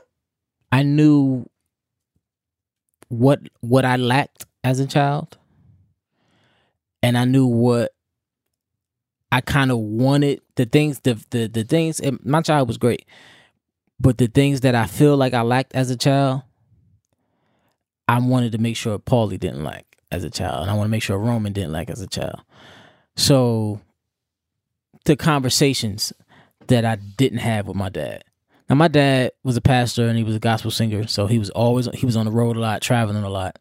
[0.71, 1.49] I knew
[3.09, 5.37] what what I lacked as a child,
[7.03, 7.93] and I knew what
[9.31, 10.41] I kind of wanted.
[10.55, 11.99] The things, the the the things.
[11.99, 13.05] And my child was great,
[13.99, 16.43] but the things that I feel like I lacked as a child,
[18.07, 20.91] I wanted to make sure Paulie didn't lack as a child, and I want to
[20.91, 22.41] make sure Roman didn't lack as a child.
[23.15, 23.81] So,
[25.05, 26.13] the conversations
[26.67, 28.23] that I didn't have with my dad.
[28.69, 31.49] Now my dad was a pastor and he was a gospel singer, so he was
[31.51, 33.59] always he was on the road a lot, traveling a lot.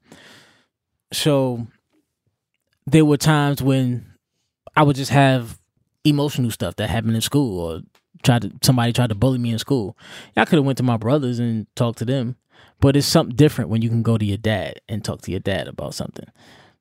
[1.13, 1.67] So
[2.87, 4.15] there were times when
[4.75, 5.59] I would just have
[6.05, 7.81] emotional stuff that happened in school or
[8.25, 9.97] tried to somebody tried to bully me in school.
[10.37, 12.37] I could have went to my brothers and talked to them,
[12.81, 15.41] but it's something different when you can go to your dad and talk to your
[15.41, 16.27] dad about something.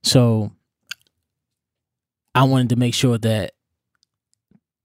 [0.02, 0.52] So
[2.34, 3.54] I wanted to make sure that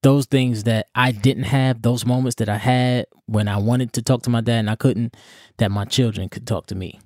[0.03, 4.03] those things that I didn't have, those moments that I had when I wanted to
[4.03, 5.17] talk to my dad and I couldn't,
[5.57, 7.01] that my children could talk to me.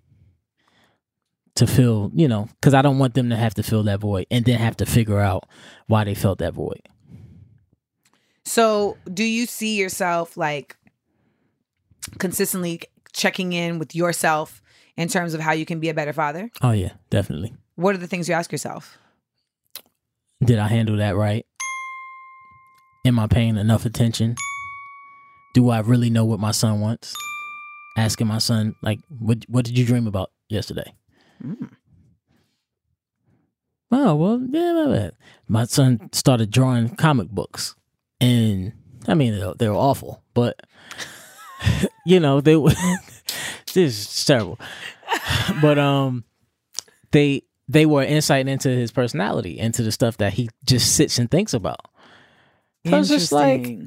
[1.56, 4.26] To feel, you know, because I don't want them to have to fill that void
[4.30, 5.46] and then have to figure out
[5.86, 6.80] why they felt that void.
[8.44, 10.76] So, do you see yourself like
[12.18, 12.82] consistently
[13.12, 14.62] checking in with yourself
[14.96, 16.50] in terms of how you can be a better father?
[16.60, 17.54] Oh, yeah, definitely.
[17.76, 18.98] What are the things you ask yourself?
[20.44, 21.46] Did I handle that right?
[23.04, 24.36] Am I paying enough attention?
[25.54, 27.14] Do I really know what my son wants?
[27.96, 30.94] Asking my son, like, what what did you dream about yesterday?
[31.44, 31.70] Mm.
[33.90, 35.10] Oh well, yeah, my.
[35.46, 37.74] My son started drawing comic books,
[38.22, 38.72] and
[39.08, 40.58] I mean they, they were awful, but
[42.06, 42.72] you know they were.
[43.74, 44.58] this is terrible,
[45.60, 46.24] but um,
[47.10, 51.30] they they were insight into his personality, into the stuff that he just sits and
[51.30, 51.80] thinks about.
[52.86, 53.78] So I was just like,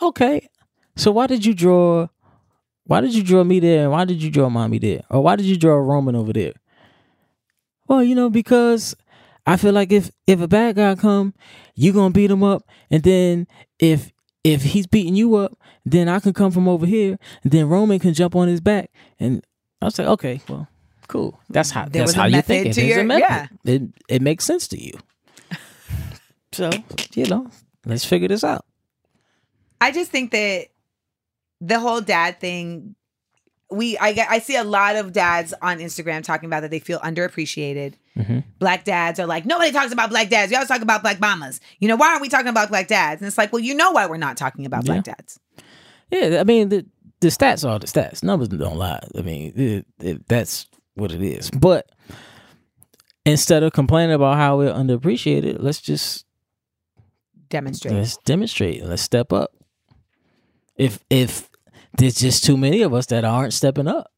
[0.00, 0.48] okay,
[0.96, 2.08] so why did you draw?
[2.84, 3.84] Why did you draw me there?
[3.84, 5.02] And why did you draw mommy there?
[5.08, 6.52] Or why did you draw Roman over there?
[7.86, 8.96] Well, you know, because
[9.46, 11.34] I feel like if if a bad guy come,
[11.74, 13.46] you gonna beat him up, and then
[13.78, 14.12] if
[14.44, 17.98] if he's beating you up, then I can come from over here, and then Roman
[17.98, 19.44] can jump on his back, and
[19.80, 20.68] I was like, okay, well,
[21.08, 21.38] cool.
[21.50, 22.76] That's how There that's how you think it.
[22.76, 23.24] your- a method.
[23.28, 23.46] yeah.
[23.64, 24.92] It it makes sense to you.
[26.52, 26.70] So
[27.14, 27.50] you know,
[27.86, 28.64] let's figure this out.
[29.80, 30.66] I just think that
[31.62, 32.94] the whole dad thing,
[33.72, 36.78] we I get I see a lot of dads on Instagram talking about that they
[36.78, 37.94] feel underappreciated.
[38.16, 38.44] Mhm.
[38.58, 40.50] Black dads are like, nobody talks about black dads.
[40.50, 41.60] We always talk about black mamas.
[41.78, 43.20] You know, why aren't we talking about black dads?
[43.22, 45.40] And it's like, well, you know why we're not talking about black dads.
[46.10, 46.84] Yeah, I mean the
[47.20, 48.22] the stats are the stats.
[48.22, 49.00] Numbers don't lie.
[49.16, 51.50] I mean it, it, that's what it is.
[51.50, 51.88] But
[53.24, 56.26] instead of complaining about how we're underappreciated, let's just
[57.48, 57.94] Demonstrate.
[57.94, 58.84] let's demonstrate.
[58.84, 59.52] Let's step up.
[60.76, 61.48] If if
[61.98, 64.10] there's just too many of us that aren't stepping up,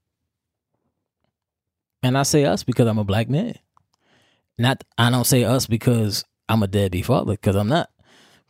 [2.02, 3.54] and I say us because I'm a black man.
[4.58, 7.90] Not I don't say us because I'm a deadbeat father because I'm not.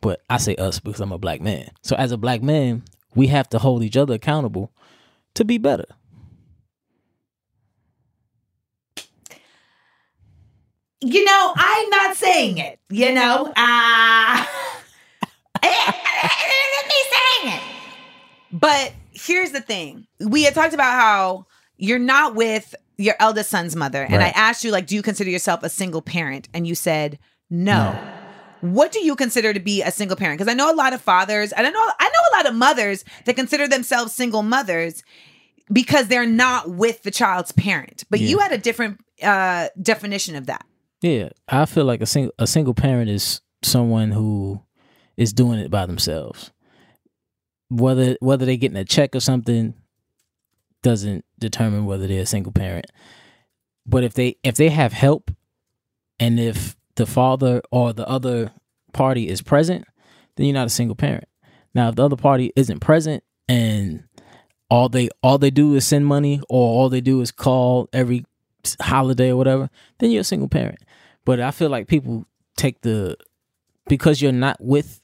[0.01, 1.71] But I say us because I'm a black man.
[1.81, 2.83] So as a black man,
[3.15, 4.71] we have to hold each other accountable
[5.33, 5.85] to be better.
[11.01, 12.79] You know, I'm not saying it.
[12.89, 14.45] You know, uh
[15.63, 17.61] eh, eh, eh, me saying it.
[18.51, 21.47] But here's the thing: we had talked about how
[21.77, 25.29] you're not with your eldest son's mother, and I asked you, like, do you consider
[25.29, 26.47] yourself a single parent?
[26.53, 27.97] And you said no.
[28.61, 30.39] What do you consider to be a single parent?
[30.39, 32.55] Because I know a lot of fathers, and I know I know a lot of
[32.55, 35.03] mothers that consider themselves single mothers
[35.71, 38.03] because they're not with the child's parent.
[38.09, 40.65] But you had a different uh, definition of that.
[41.01, 44.61] Yeah, I feel like a single a single parent is someone who
[45.17, 46.51] is doing it by themselves.
[47.69, 49.73] Whether whether they're getting a check or something
[50.81, 52.85] doesn't determine whether they're a single parent.
[53.85, 55.31] But if they if they have help
[56.19, 58.51] and if the father or the other
[58.93, 59.85] party is present,
[60.35, 61.25] then you're not a single parent.
[61.73, 64.03] Now if the other party isn't present and
[64.69, 68.25] all they all they do is send money or all they do is call every
[68.81, 70.79] holiday or whatever, then you're a single parent.
[71.25, 72.25] But I feel like people
[72.57, 73.17] take the
[73.87, 75.01] because you're not with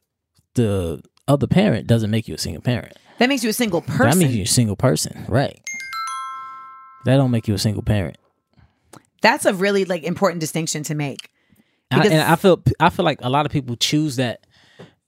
[0.56, 1.02] the
[1.32, 2.94] other parent doesn't make you a single parent.
[3.20, 4.10] That makes you a single person.
[4.10, 5.60] That makes you're a single person, right?
[7.06, 8.18] That don't make you a single parent.
[9.22, 11.30] That's a really like important distinction to make.
[11.92, 14.46] I, Because- and I feel I feel like a lot of people choose that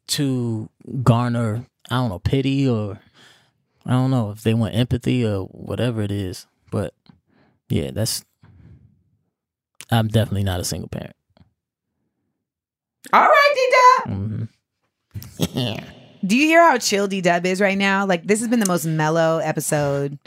[0.07, 0.69] to
[1.01, 2.99] garner I don't know pity or
[3.85, 6.45] I don't know if they want empathy or whatever it is.
[6.71, 6.93] But
[7.69, 8.23] yeah, that's
[9.91, 11.15] I'm definitely not a single parent.
[13.11, 14.17] All right, D Dub.
[14.17, 15.89] Mm-hmm.
[16.25, 18.05] Do you hear how chill D Dub is right now?
[18.05, 20.17] Like this has been the most mellow episode.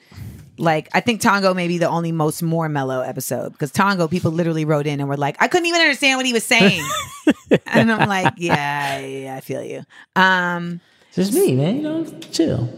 [0.58, 4.30] Like I think Tongo may be the only most more mellow episode because Tongo people
[4.30, 6.82] literally wrote in and were like, I couldn't even understand what he was saying,
[7.66, 9.82] and I'm like, yeah, yeah, I feel you.
[10.14, 10.80] Um,
[11.12, 11.76] Just me, man.
[11.76, 12.68] You know, chill.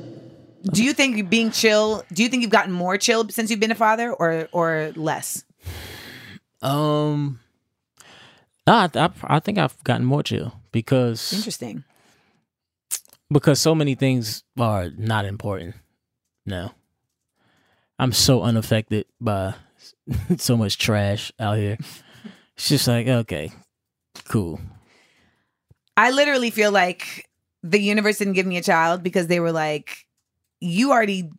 [0.72, 2.04] do you think being chill?
[2.12, 5.44] Do you think you've gotten more chill since you've been a father, or or less?
[6.62, 7.38] Um,
[8.66, 11.84] I, I I think I've gotten more chill because Interesting.
[13.30, 15.74] Because so many things are not important
[16.46, 16.74] now.
[17.98, 19.54] I'm so unaffected by
[20.38, 21.78] so much trash out here.
[22.56, 23.52] It's just like, okay,
[24.28, 24.60] cool.
[25.96, 27.28] I literally feel like
[27.62, 30.06] the universe didn't give me a child because they were like,
[30.60, 31.30] you already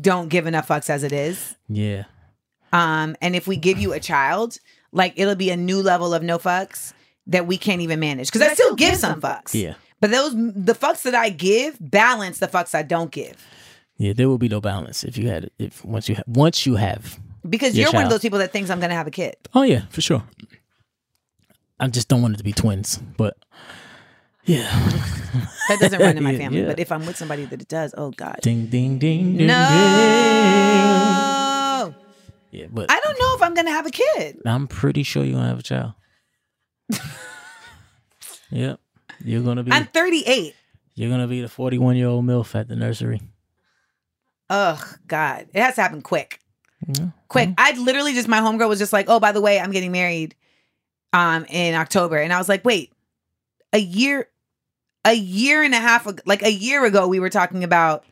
[0.00, 1.56] don't give enough fucks as it is.
[1.68, 2.04] Yeah.
[2.72, 4.58] Um, and if we give you a child,
[4.92, 6.92] like it'll be a new level of no fucks
[7.26, 8.28] that we can't even manage.
[8.28, 9.54] Because I still give some fucks.
[9.54, 9.74] Yeah.
[10.00, 13.36] But those the fucks that I give balance the fucks I don't give.
[13.98, 15.52] Yeah, there will be no balance if you had it.
[15.58, 17.18] If once you ha- once you have.
[17.48, 19.36] Because Your you're one of those people that thinks I'm gonna have a kid.
[19.54, 20.22] Oh yeah, for sure.
[21.78, 23.36] I just don't want it to be twins, but
[24.44, 24.68] yeah.
[25.68, 26.60] That doesn't run in my Yeah, family.
[26.60, 26.66] yeah.
[26.66, 28.38] But if I'm with somebody that it does, oh God.
[28.42, 29.36] Ding ding ding.
[29.36, 29.54] ding No.
[31.92, 32.60] ding.
[32.60, 34.40] Yeah, but I don't know if I'm gonna have a kid.
[34.44, 35.92] I'm pretty sure you're gonna have a child.
[38.50, 38.80] yep.
[39.24, 40.54] You're gonna be I'm 38.
[40.94, 43.20] you're gonna be the 41 year old MILF at the nursery.
[44.48, 45.46] Ugh, God.
[45.52, 46.40] It has to happen quick.
[46.86, 47.08] Yeah.
[47.28, 47.50] quick.
[47.58, 50.34] I literally just my homegirl was just like, "Oh, by the way, I'm getting married
[51.12, 52.92] um in October." And I was like, "Wait.
[53.72, 54.28] A year
[55.04, 58.04] a year and a half ago, like a year ago we were talking about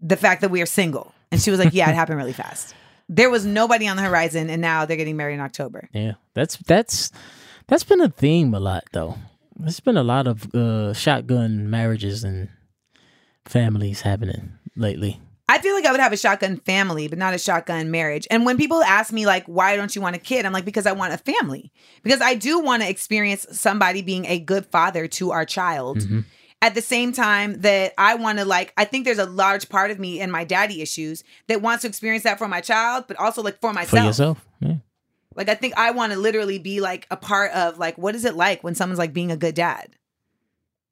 [0.00, 2.74] the fact that we are single." And she was like, "Yeah, it happened really fast."
[3.08, 5.88] There was nobody on the horizon and now they're getting married in October.
[5.92, 6.14] Yeah.
[6.34, 7.12] That's that's
[7.68, 9.16] that's been a theme a lot though.
[9.58, 12.48] There's been a lot of uh shotgun marriages and
[13.46, 15.20] families happening lately.
[15.48, 18.26] I feel like I would have a shotgun family, but not a shotgun marriage.
[18.32, 20.86] And when people ask me like, "Why don't you want a kid?" I'm like, "Because
[20.86, 21.72] I want a family.
[22.02, 26.24] Because I do want to experience somebody being a good father to our child." Mhm.
[26.62, 29.90] At the same time that I want to like, I think there's a large part
[29.92, 33.16] of me and my daddy issues that wants to experience that for my child, but
[33.18, 34.04] also like for For myself.
[34.06, 34.46] yourself.
[34.60, 34.76] Yeah.
[35.36, 38.24] Like I think I want to literally be like a part of like what is
[38.24, 39.88] it like when someone's like being a good dad,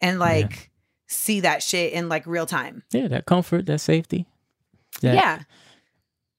[0.01, 0.71] and like
[1.07, 2.83] see that shit in like real time.
[2.93, 4.27] Yeah, that comfort, that safety.
[5.01, 5.43] that- Yeah.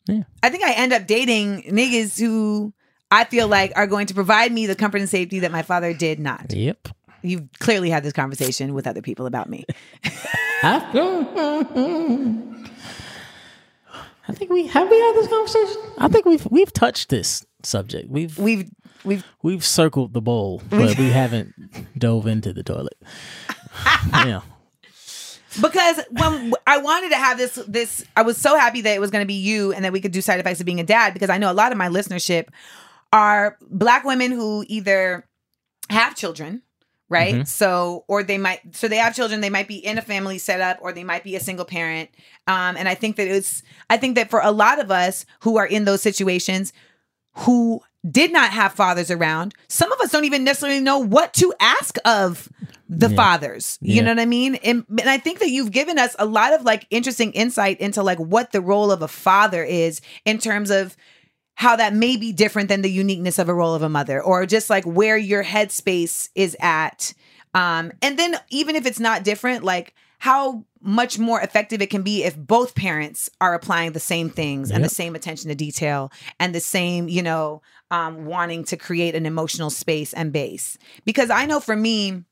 [0.08, 0.24] Yeah.
[0.44, 2.74] I think I end up dating niggas who
[3.10, 5.94] I feel like are going to provide me the comfort and safety that my father
[5.94, 6.54] did not.
[6.54, 6.90] Yep.
[7.24, 9.66] You've clearly had this conversation with other people about me.
[10.64, 12.46] I,
[14.28, 15.82] I think we have we had this conversation.
[15.98, 18.10] I think we've we've touched this subject.
[18.10, 18.70] We've We've
[19.04, 21.54] we've we've circled the bowl, but we haven't
[21.98, 22.98] dove into the toilet.
[24.14, 24.42] yeah.
[25.62, 29.12] because when I wanted to have this this I was so happy that it was
[29.12, 31.14] going to be you and that we could do side effects of being a dad
[31.14, 32.48] because I know a lot of my listenership
[33.14, 35.28] are black women who either
[35.90, 36.62] have children
[37.08, 40.40] right so or they might so they have children they might be in a family
[40.40, 42.10] setup or they might be a single parent
[42.48, 43.62] um and i think that it's
[43.92, 46.74] i think that for a lot of us who are in those situations
[47.40, 51.54] who did not have fathers around some of us don't even necessarily know what to
[51.60, 52.50] ask of
[52.88, 53.16] the Yeah.
[53.16, 54.02] fathers you Yeah.
[54.04, 56.62] know what i mean and, and i think that you've given us a lot of
[56.62, 60.96] like interesting insight into like what the role of a father is in terms of
[61.56, 64.46] how that may be different than the uniqueness of a role of a mother or
[64.46, 67.12] just like where your headspace is at
[67.56, 72.04] um and then even if it's not different like how much more effective it can
[72.04, 76.12] be if both parents are applying the same things and the same attention to detail
[76.40, 77.62] and the same you know
[77.92, 80.78] um wanting to create an emotional space and base.
[81.06, 82.24] Because i know for me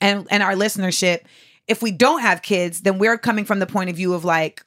[0.00, 1.20] and and our listenership
[1.68, 4.64] if we don't have kids then we're coming from the point of view of like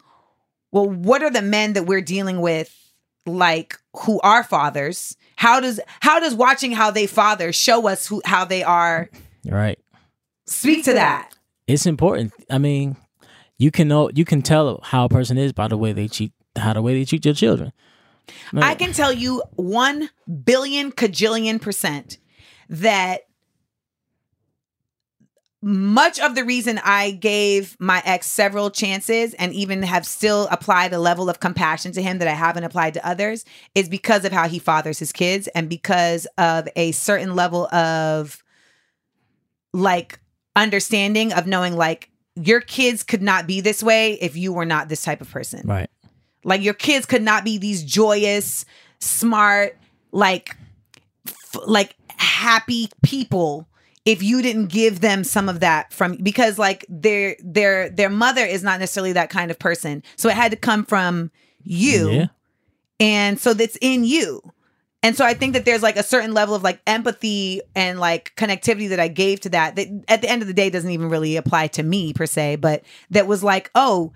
[0.72, 2.86] well what are the men that we're dealing with
[3.26, 5.18] like who are fathers?
[5.36, 9.10] How does how does watching how they father show us who how they are?
[9.46, 9.80] Right.
[10.48, 11.35] speak to that
[11.68, 12.34] It's important.
[12.50, 12.96] I mean,
[13.58, 16.32] you can know you can tell how a person is by the way they treat
[16.56, 17.72] how the way they treat your children.
[18.54, 20.10] I can tell you 1
[20.44, 22.18] billion cajillion percent
[22.70, 23.22] that
[25.62, 30.94] much of the reason I gave my ex several chances and even have still applied
[30.94, 34.32] a level of compassion to him that I haven't applied to others is because of
[34.32, 38.44] how he fathers his kids and because of a certain level of
[39.74, 40.20] like
[40.56, 44.90] understanding of knowing like your kids could not be this way if you were not
[44.90, 45.62] this type of person.
[45.66, 45.90] Right.
[46.44, 48.66] Like your kids could not be these joyous,
[49.00, 49.78] smart,
[50.12, 50.56] like
[51.28, 53.68] f- like happy people
[54.06, 58.46] if you didn't give them some of that from because like their their their mother
[58.46, 60.04] is not necessarily that kind of person.
[60.16, 61.32] So it had to come from
[61.64, 62.12] you.
[62.12, 62.28] Yeah.
[63.00, 64.42] And so that's in you.
[65.06, 68.34] And so I think that there's like a certain level of like empathy and like
[68.36, 71.10] connectivity that I gave to that that at the end of the day doesn't even
[71.10, 74.14] really apply to me per se, but that was like, oh,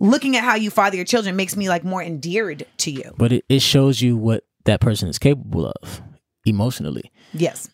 [0.00, 3.14] looking at how you father your children makes me like more endeared to you.
[3.16, 6.02] But it, it shows you what that person is capable of
[6.44, 7.12] emotionally.
[7.32, 7.70] Yes.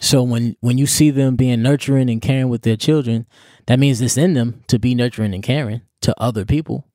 [0.00, 3.24] So when when you see them being nurturing and caring with their children,
[3.66, 6.88] that means it's in them to be nurturing and caring to other people.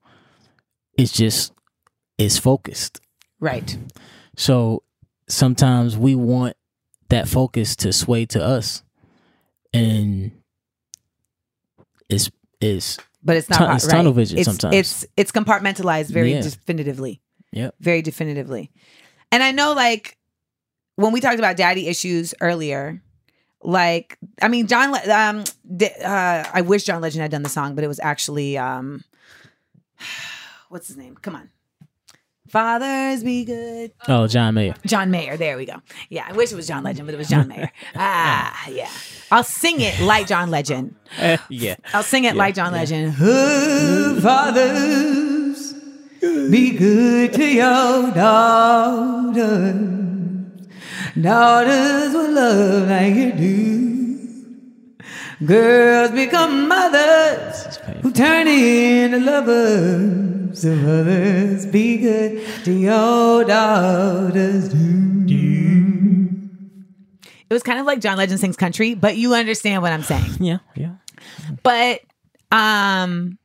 [0.98, 1.54] It's just
[2.18, 3.00] it's focused.
[3.40, 3.78] Right.
[4.38, 4.84] So
[5.28, 6.56] sometimes we want
[7.10, 8.84] that focus to sway to us,
[9.74, 10.32] and
[12.10, 12.30] it's
[12.62, 13.76] it's But it's not Tun- right.
[13.78, 14.76] it's tunnel vision it's, sometimes.
[14.76, 16.42] It's it's compartmentalized very Yeah.
[16.42, 17.22] definitively.
[17.52, 17.76] Yep.
[17.80, 18.72] Very definitively.
[19.32, 20.18] And I know like
[20.96, 23.02] when we talked about daddy issues earlier,
[23.64, 25.44] like I mean John Le- um
[26.04, 29.04] uh I wish John Legend had done the song, but it was actually um
[30.70, 31.16] what's his name?
[31.22, 31.50] Come on.
[32.50, 33.92] Fathers be good.
[34.08, 34.74] oh John Mayer.
[34.86, 35.36] John Mayer.
[35.38, 35.82] There we go.
[36.10, 37.72] Yeah, I wish it was John Legend, but it was John Mayer.
[37.96, 38.90] ah, yeah.
[39.32, 40.96] I'll sing it like John Legend.
[41.50, 41.76] yeah.
[41.94, 43.16] I'll sing it like John Legend.
[43.20, 45.74] Oh, fathers,
[46.50, 49.94] be good to your daughters.
[51.20, 53.97] Daughters will love like you do.
[55.46, 60.60] Girls become mothers who turn into lovers.
[60.60, 64.74] So mothers, be good to your daughters.
[67.50, 70.32] It was kind of like John Legend sings country, but you understand what I'm saying
[70.40, 70.58] Yeah.
[70.76, 70.96] Yeah.
[71.64, 72.02] but
[72.52, 73.38] um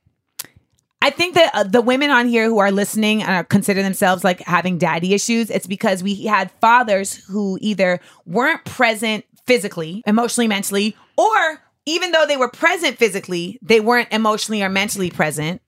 [1.05, 4.23] I think that uh, the women on here who are listening and are, consider themselves
[4.23, 10.47] like having daddy issues, it's because we had fathers who either weren't present physically, emotionally,
[10.47, 15.61] mentally, or even though they were present physically, they weren't emotionally or mentally present,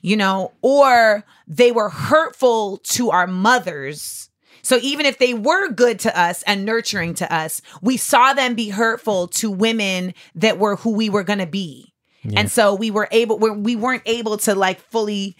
[0.00, 4.30] you know, or they were hurtful to our mothers.
[4.62, 8.54] So even if they were good to us and nurturing to us, we saw them
[8.54, 11.92] be hurtful to women that were who we were going to be.
[12.34, 15.36] And so we were able we we weren't able to like fully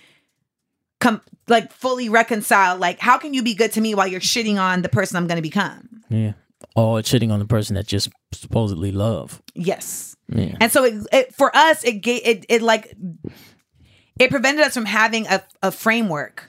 [1.00, 4.58] come like fully reconcile like how can you be good to me while you're shitting
[4.58, 5.88] on the person I'm going to become?
[6.08, 6.32] Yeah.
[6.74, 9.42] Or shitting on the person that just supposedly love.
[9.54, 10.15] Yes.
[10.28, 10.56] Yeah.
[10.60, 12.94] And so it, it for us it gave it it like
[14.18, 16.48] it prevented us from having a, a framework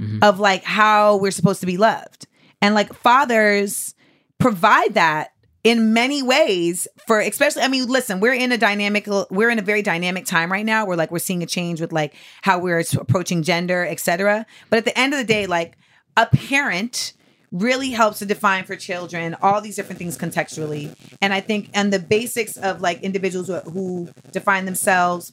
[0.00, 0.18] mm-hmm.
[0.22, 2.26] of like how we're supposed to be loved.
[2.62, 3.94] And like fathers
[4.38, 5.32] provide that
[5.64, 9.62] in many ways for especially I mean listen we're in a dynamic we're in a
[9.62, 12.84] very dynamic time right now where like we're seeing a change with like how we're
[12.96, 15.76] approaching gender etc but at the end of the day like
[16.16, 17.14] a parent
[17.52, 21.92] really helps to define for children all these different things contextually and I think and
[21.92, 25.32] the basics of like individuals who, who define themselves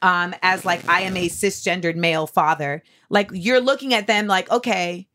[0.00, 4.50] um as like I am a cisgendered male father like you're looking at them like
[4.50, 5.06] okay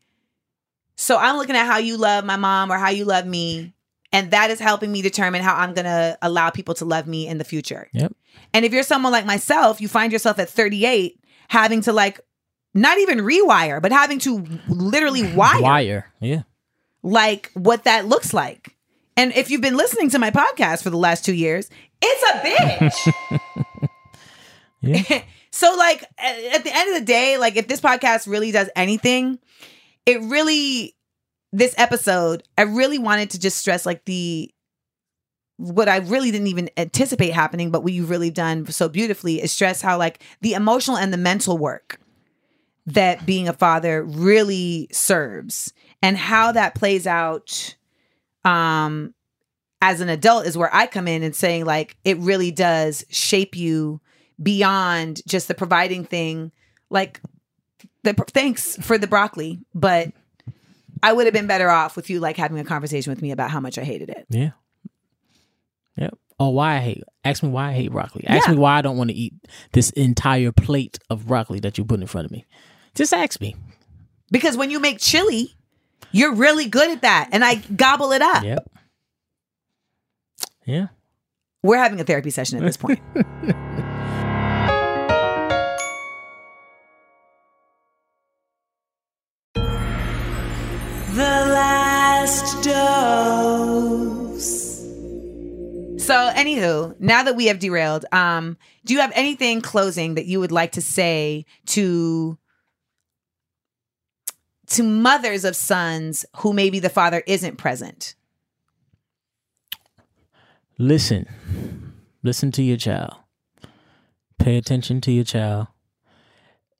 [0.96, 3.74] so I'm looking at how you love my mom or how you love me
[4.12, 7.28] and that is helping me determine how I'm going to allow people to love me
[7.28, 7.88] in the future.
[7.92, 8.14] Yep.
[8.54, 12.20] And if you're someone like myself, you find yourself at 38 having to like
[12.80, 16.12] not even rewire, but having to literally wire, Wire.
[16.20, 16.42] Yeah.
[17.02, 18.74] like what that looks like.
[19.16, 21.68] And if you've been listening to my podcast for the last 2 years,
[22.00, 23.44] it's a
[24.82, 25.22] bitch.
[25.50, 29.38] So like at the end of the day, like if this podcast really does anything,
[30.06, 30.94] it really
[31.52, 34.52] this episode, I really wanted to just stress like the
[35.56, 39.50] what I really didn't even anticipate happening, but what you've really done so beautifully is
[39.50, 41.98] stress how like the emotional and the mental work
[42.88, 45.72] that being a father really serves
[46.02, 47.76] and how that plays out
[48.44, 49.14] um
[49.80, 53.56] as an adult is where I come in and saying like it really does shape
[53.56, 54.00] you
[54.42, 56.50] beyond just the providing thing
[56.90, 57.20] like
[58.04, 60.12] the thanks for the broccoli but
[61.02, 63.50] I would have been better off with you like having a conversation with me about
[63.50, 64.26] how much I hated it.
[64.30, 64.50] Yeah.
[65.96, 66.18] Yep.
[66.40, 67.04] Oh, why I hate?
[67.24, 68.24] Ask me why I hate broccoli.
[68.26, 68.54] Ask Yeah.
[68.54, 69.34] me why I don't want to eat
[69.72, 72.46] this entire plate of broccoli that you put in front of me.
[72.94, 73.56] Just ask me.
[74.30, 75.54] Because when you make chili,
[76.12, 78.42] you're really good at that and I gobble it up.
[78.44, 78.70] Yep.
[80.66, 80.86] Yeah.
[81.62, 83.00] We're having a therapy session at this point.
[91.18, 93.98] The last dose.
[96.06, 100.38] So, anywho, now that we have derailed, um, do you have anything closing that you
[100.38, 102.38] would like to say to
[104.68, 108.14] to mothers of sons who maybe the father isn't present?
[110.78, 111.26] Listen.
[112.22, 113.14] Listen to your child.
[114.38, 115.68] Pay attention to your child.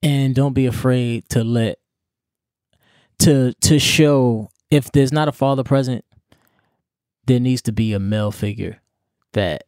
[0.02, 1.78] And don't be afraid to let
[3.20, 6.04] to to show if there's not a father present,
[7.26, 8.80] there needs to be a male figure
[9.32, 9.64] that's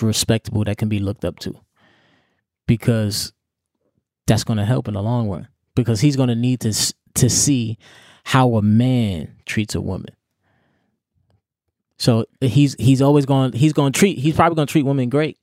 [0.00, 1.60] respectable that can be looked up to.
[2.66, 3.32] Because
[4.26, 5.48] that's going to help in the long run.
[5.74, 6.72] Because he's going to need to
[7.14, 7.78] to see
[8.24, 10.14] how a man treats a woman.
[11.98, 15.08] So he's he's always going he's going to treat he's probably going to treat women
[15.08, 15.38] great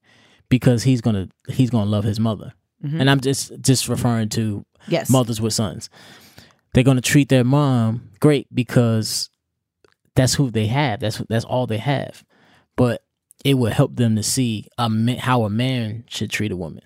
[0.49, 1.15] because he's going
[1.47, 2.53] to he's going to love his mother.
[2.83, 2.99] Mhm.
[3.01, 5.09] And I'm just just referring to Yes.
[5.09, 5.89] mothers with sons.
[6.73, 9.29] They're going to treat their mom great because
[10.15, 10.99] that's who they have.
[10.99, 12.23] That's that's all they have.
[12.75, 13.03] But
[13.45, 16.83] it will help them to see a ma- how a man should treat a woman.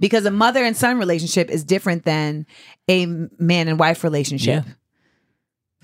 [0.00, 2.46] Because a mother and son relationship is different than
[2.88, 4.64] a man and wife relationship.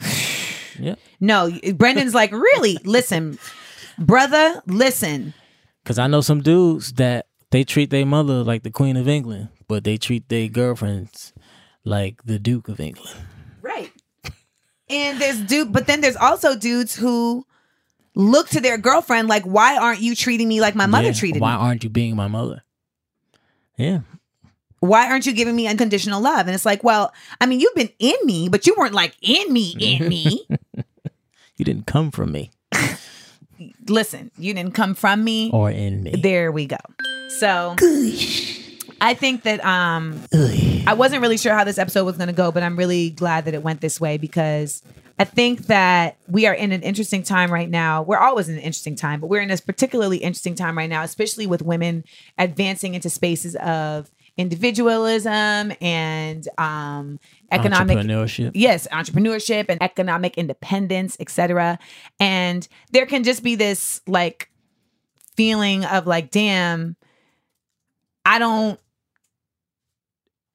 [0.01, 0.95] Yeah.
[1.21, 2.77] No, Brendan's like, really?
[2.85, 3.39] Listen,
[3.97, 5.33] brother, listen.
[5.83, 9.49] Because I know some dudes that they treat their mother like the Queen of England,
[9.69, 11.33] but they treat their girlfriends
[11.85, 13.17] like the Duke of England.
[13.63, 13.93] Right.
[14.91, 17.47] And there's dude, but then there's also dudes who
[18.15, 21.41] look to their girlfriend like, why aren't you treating me like my mother Yeah, treated
[21.41, 21.57] Why me?
[21.59, 22.63] Why aren't you being my mother?
[23.77, 24.01] Yeah.
[24.81, 26.47] Why aren't you giving me unconditional love?
[26.47, 29.53] And it's like, well, I mean, you've been in me, but you weren't like in
[29.53, 30.47] me, in me.
[31.57, 32.51] You didn't come from me
[33.89, 35.51] Listen, you didn't come from me.
[35.53, 36.15] or in me.
[36.21, 36.77] There we go.
[37.39, 37.77] So
[39.01, 40.21] I think that um
[40.87, 43.45] I wasn't really sure how this episode was going to go, but I'm really glad
[43.45, 44.83] that it went this way because
[45.19, 48.03] I think that we are in an interesting time right now.
[48.03, 51.03] We're always in an interesting time, but we're in this particularly interesting time right now,
[51.03, 52.05] especially with women
[52.37, 57.21] advancing into spaces of individualism and um
[57.53, 58.51] economic Entrepreneurship.
[58.55, 61.79] yes entrepreneurship and economic independence etc
[62.19, 64.51] and there can just be this like
[65.37, 66.97] feeling of like damn
[68.25, 68.81] i don't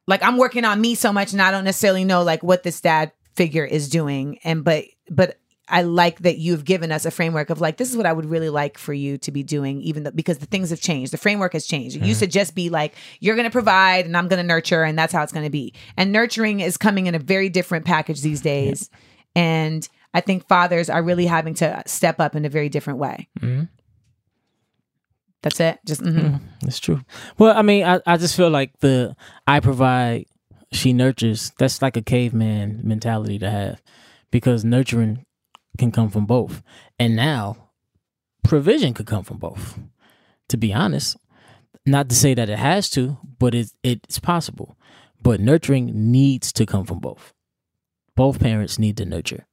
[0.07, 2.81] like i'm working on me so much and i don't necessarily know like what this
[2.81, 4.37] dad figure is doing.
[4.43, 5.37] And but but
[5.71, 8.25] i like that you've given us a framework of like this is what i would
[8.25, 11.13] really like for you to be doing even though because the things have changed.
[11.13, 11.95] The framework has changed.
[11.95, 14.83] It used to just be like you're going to provide and i'm going to nurture
[14.83, 15.73] and that's how it's going to be.
[15.95, 18.89] And nurturing is coming in a very different package these days.
[19.35, 19.87] And
[20.17, 23.29] i think fathers are really having to step up in a very different way.
[23.39, 23.69] Mhm.
[25.43, 25.79] that's it?
[25.85, 26.41] Just mhm.
[26.63, 27.01] That's true.
[27.37, 29.15] Well, I mean, I, I just feel like the
[29.47, 30.25] I provide,
[30.71, 31.51] she nurtures.
[31.57, 33.81] That's like a caveman mentality to have,
[34.31, 35.25] because nurturing
[35.77, 36.61] can come from both,
[36.97, 37.69] and now
[38.43, 39.79] provision could come from both.
[40.49, 41.17] To be honest,
[41.85, 44.77] not to say that it has to, but it it's possible.
[45.21, 47.33] But nurturing needs to come from both.
[48.15, 49.45] Both parents need to nurture,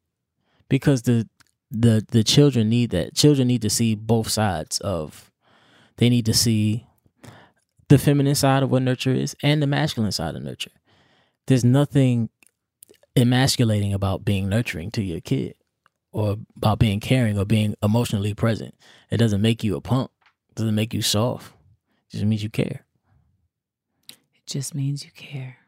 [0.68, 1.28] because the
[1.70, 3.14] the the children need that.
[3.14, 5.30] Children need to see both sides of.
[5.98, 6.86] They need to see
[7.88, 10.72] the feminine side of what nurture is and the masculine side of nurture.
[11.46, 12.28] There's nothing
[13.16, 15.54] emasculating about being nurturing to your kid
[16.12, 18.74] or about being caring or being emotionally present.
[19.10, 20.10] It doesn't make you a punk.
[20.50, 21.52] It doesn't make you soft.
[22.08, 22.84] It just means you care.
[24.10, 24.16] it
[24.46, 25.58] just means you care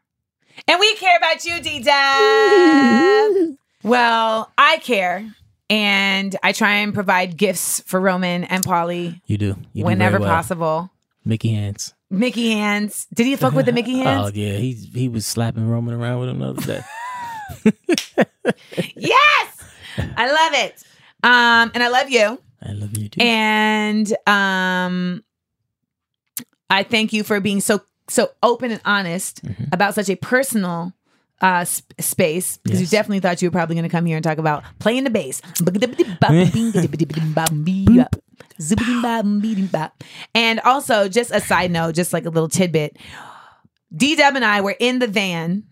[0.67, 1.83] and we care about you d
[3.83, 5.33] well i care
[5.69, 9.55] and i try and provide gifts for roman and paulie You do.
[9.73, 10.35] You do whenever very well.
[10.35, 10.91] possible
[11.23, 11.93] Mickey hands.
[12.11, 15.67] Mickey hands did he fuck with the mickey hands Oh yeah, he he was slapping
[15.69, 16.81] Roman around with him the other day.
[18.95, 19.57] yes
[20.17, 20.83] i love it
[21.23, 23.21] um and i love you I love you too.
[23.21, 25.23] and um
[26.69, 29.71] i thank you for being so so open and honest Mhm.
[29.73, 30.93] about such a personal
[31.41, 32.91] uh sp- space because Yes.
[32.91, 35.09] you definitely thought you were probably going to come here and talk about playing the
[35.09, 35.41] bass
[40.35, 42.97] and also just a side note just like a little tidbit
[43.95, 45.63] d-dub and i were in the van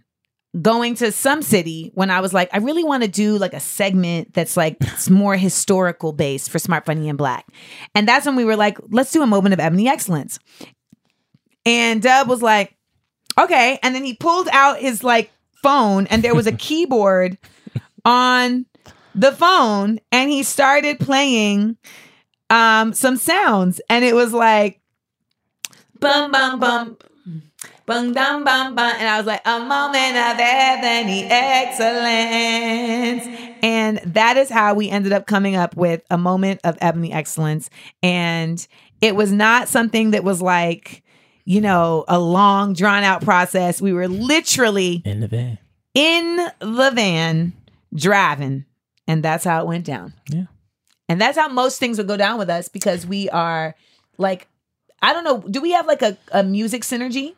[0.62, 3.60] going to some city when I was like, I really want to do like a
[3.60, 7.46] segment that's like it's more historical based for Smart Funny and Black.
[7.94, 10.40] And that's when we were like, let's do a moment of ebony excellence.
[11.66, 12.76] And Dub was like,
[13.38, 13.80] okay.
[13.84, 15.32] And then he pulled out his like
[15.62, 17.38] phone and there was a keyboard
[18.06, 18.66] on
[19.14, 21.78] the phone and he started playing
[22.50, 23.82] um some sounds.
[23.90, 24.80] And it was like
[26.00, 26.98] bum bum bum
[27.86, 28.94] bum dum bum bum.
[28.98, 33.28] And I was like a moment of ebony excellence.
[33.64, 37.70] And that is how we ended up coming up with a moment of ebony excellence.
[38.04, 38.66] And
[39.02, 41.04] it was not something that was like
[41.46, 43.82] you know a long drawn out process.
[43.82, 45.58] We were literally In the van.
[45.94, 47.54] in the van
[47.94, 48.66] driving.
[49.10, 50.14] And that's how it went down.
[50.30, 50.44] Yeah.
[51.10, 53.76] And that's how most things would go down with us because we are
[54.18, 54.48] like
[55.02, 57.36] i don't know do we have like a, a music synergy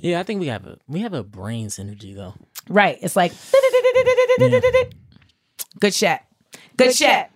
[0.00, 2.34] Yeah, I think we have a we have a brain synergy though.
[2.68, 3.32] right it's like
[5.80, 6.20] good shit
[6.76, 7.26] good, shit.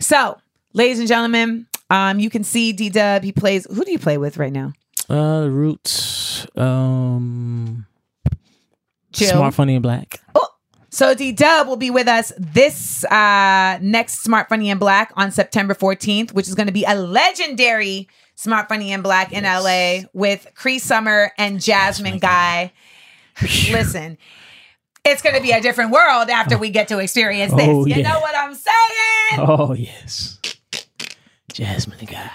[0.00, 0.38] so
[0.72, 4.36] ladies and gentlemen um you can see d-dub he plays who do you play with
[4.38, 4.72] right now
[5.08, 6.46] Uh the roots.
[6.56, 7.86] Um
[9.12, 9.30] Chill.
[9.30, 10.20] Smart Funny and Black.
[10.96, 15.30] So D Dub will be with us this uh next Smart Funny and Black on
[15.30, 20.08] September 14th, which is going to be a legendary Smart Funny and Black in LA
[20.14, 22.72] with Cree Summer and Jasmine Guy.
[23.42, 24.16] Listen,
[25.04, 27.68] it's going to be a different world after we get to experience this.
[27.68, 28.12] Oh, you yeah.
[28.14, 29.46] know what I'm saying?
[29.46, 30.38] Oh yes.
[31.52, 32.30] Jasmine the guy.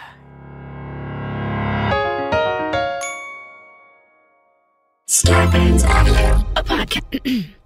[5.08, 7.56] Starburns Audio, a podcast,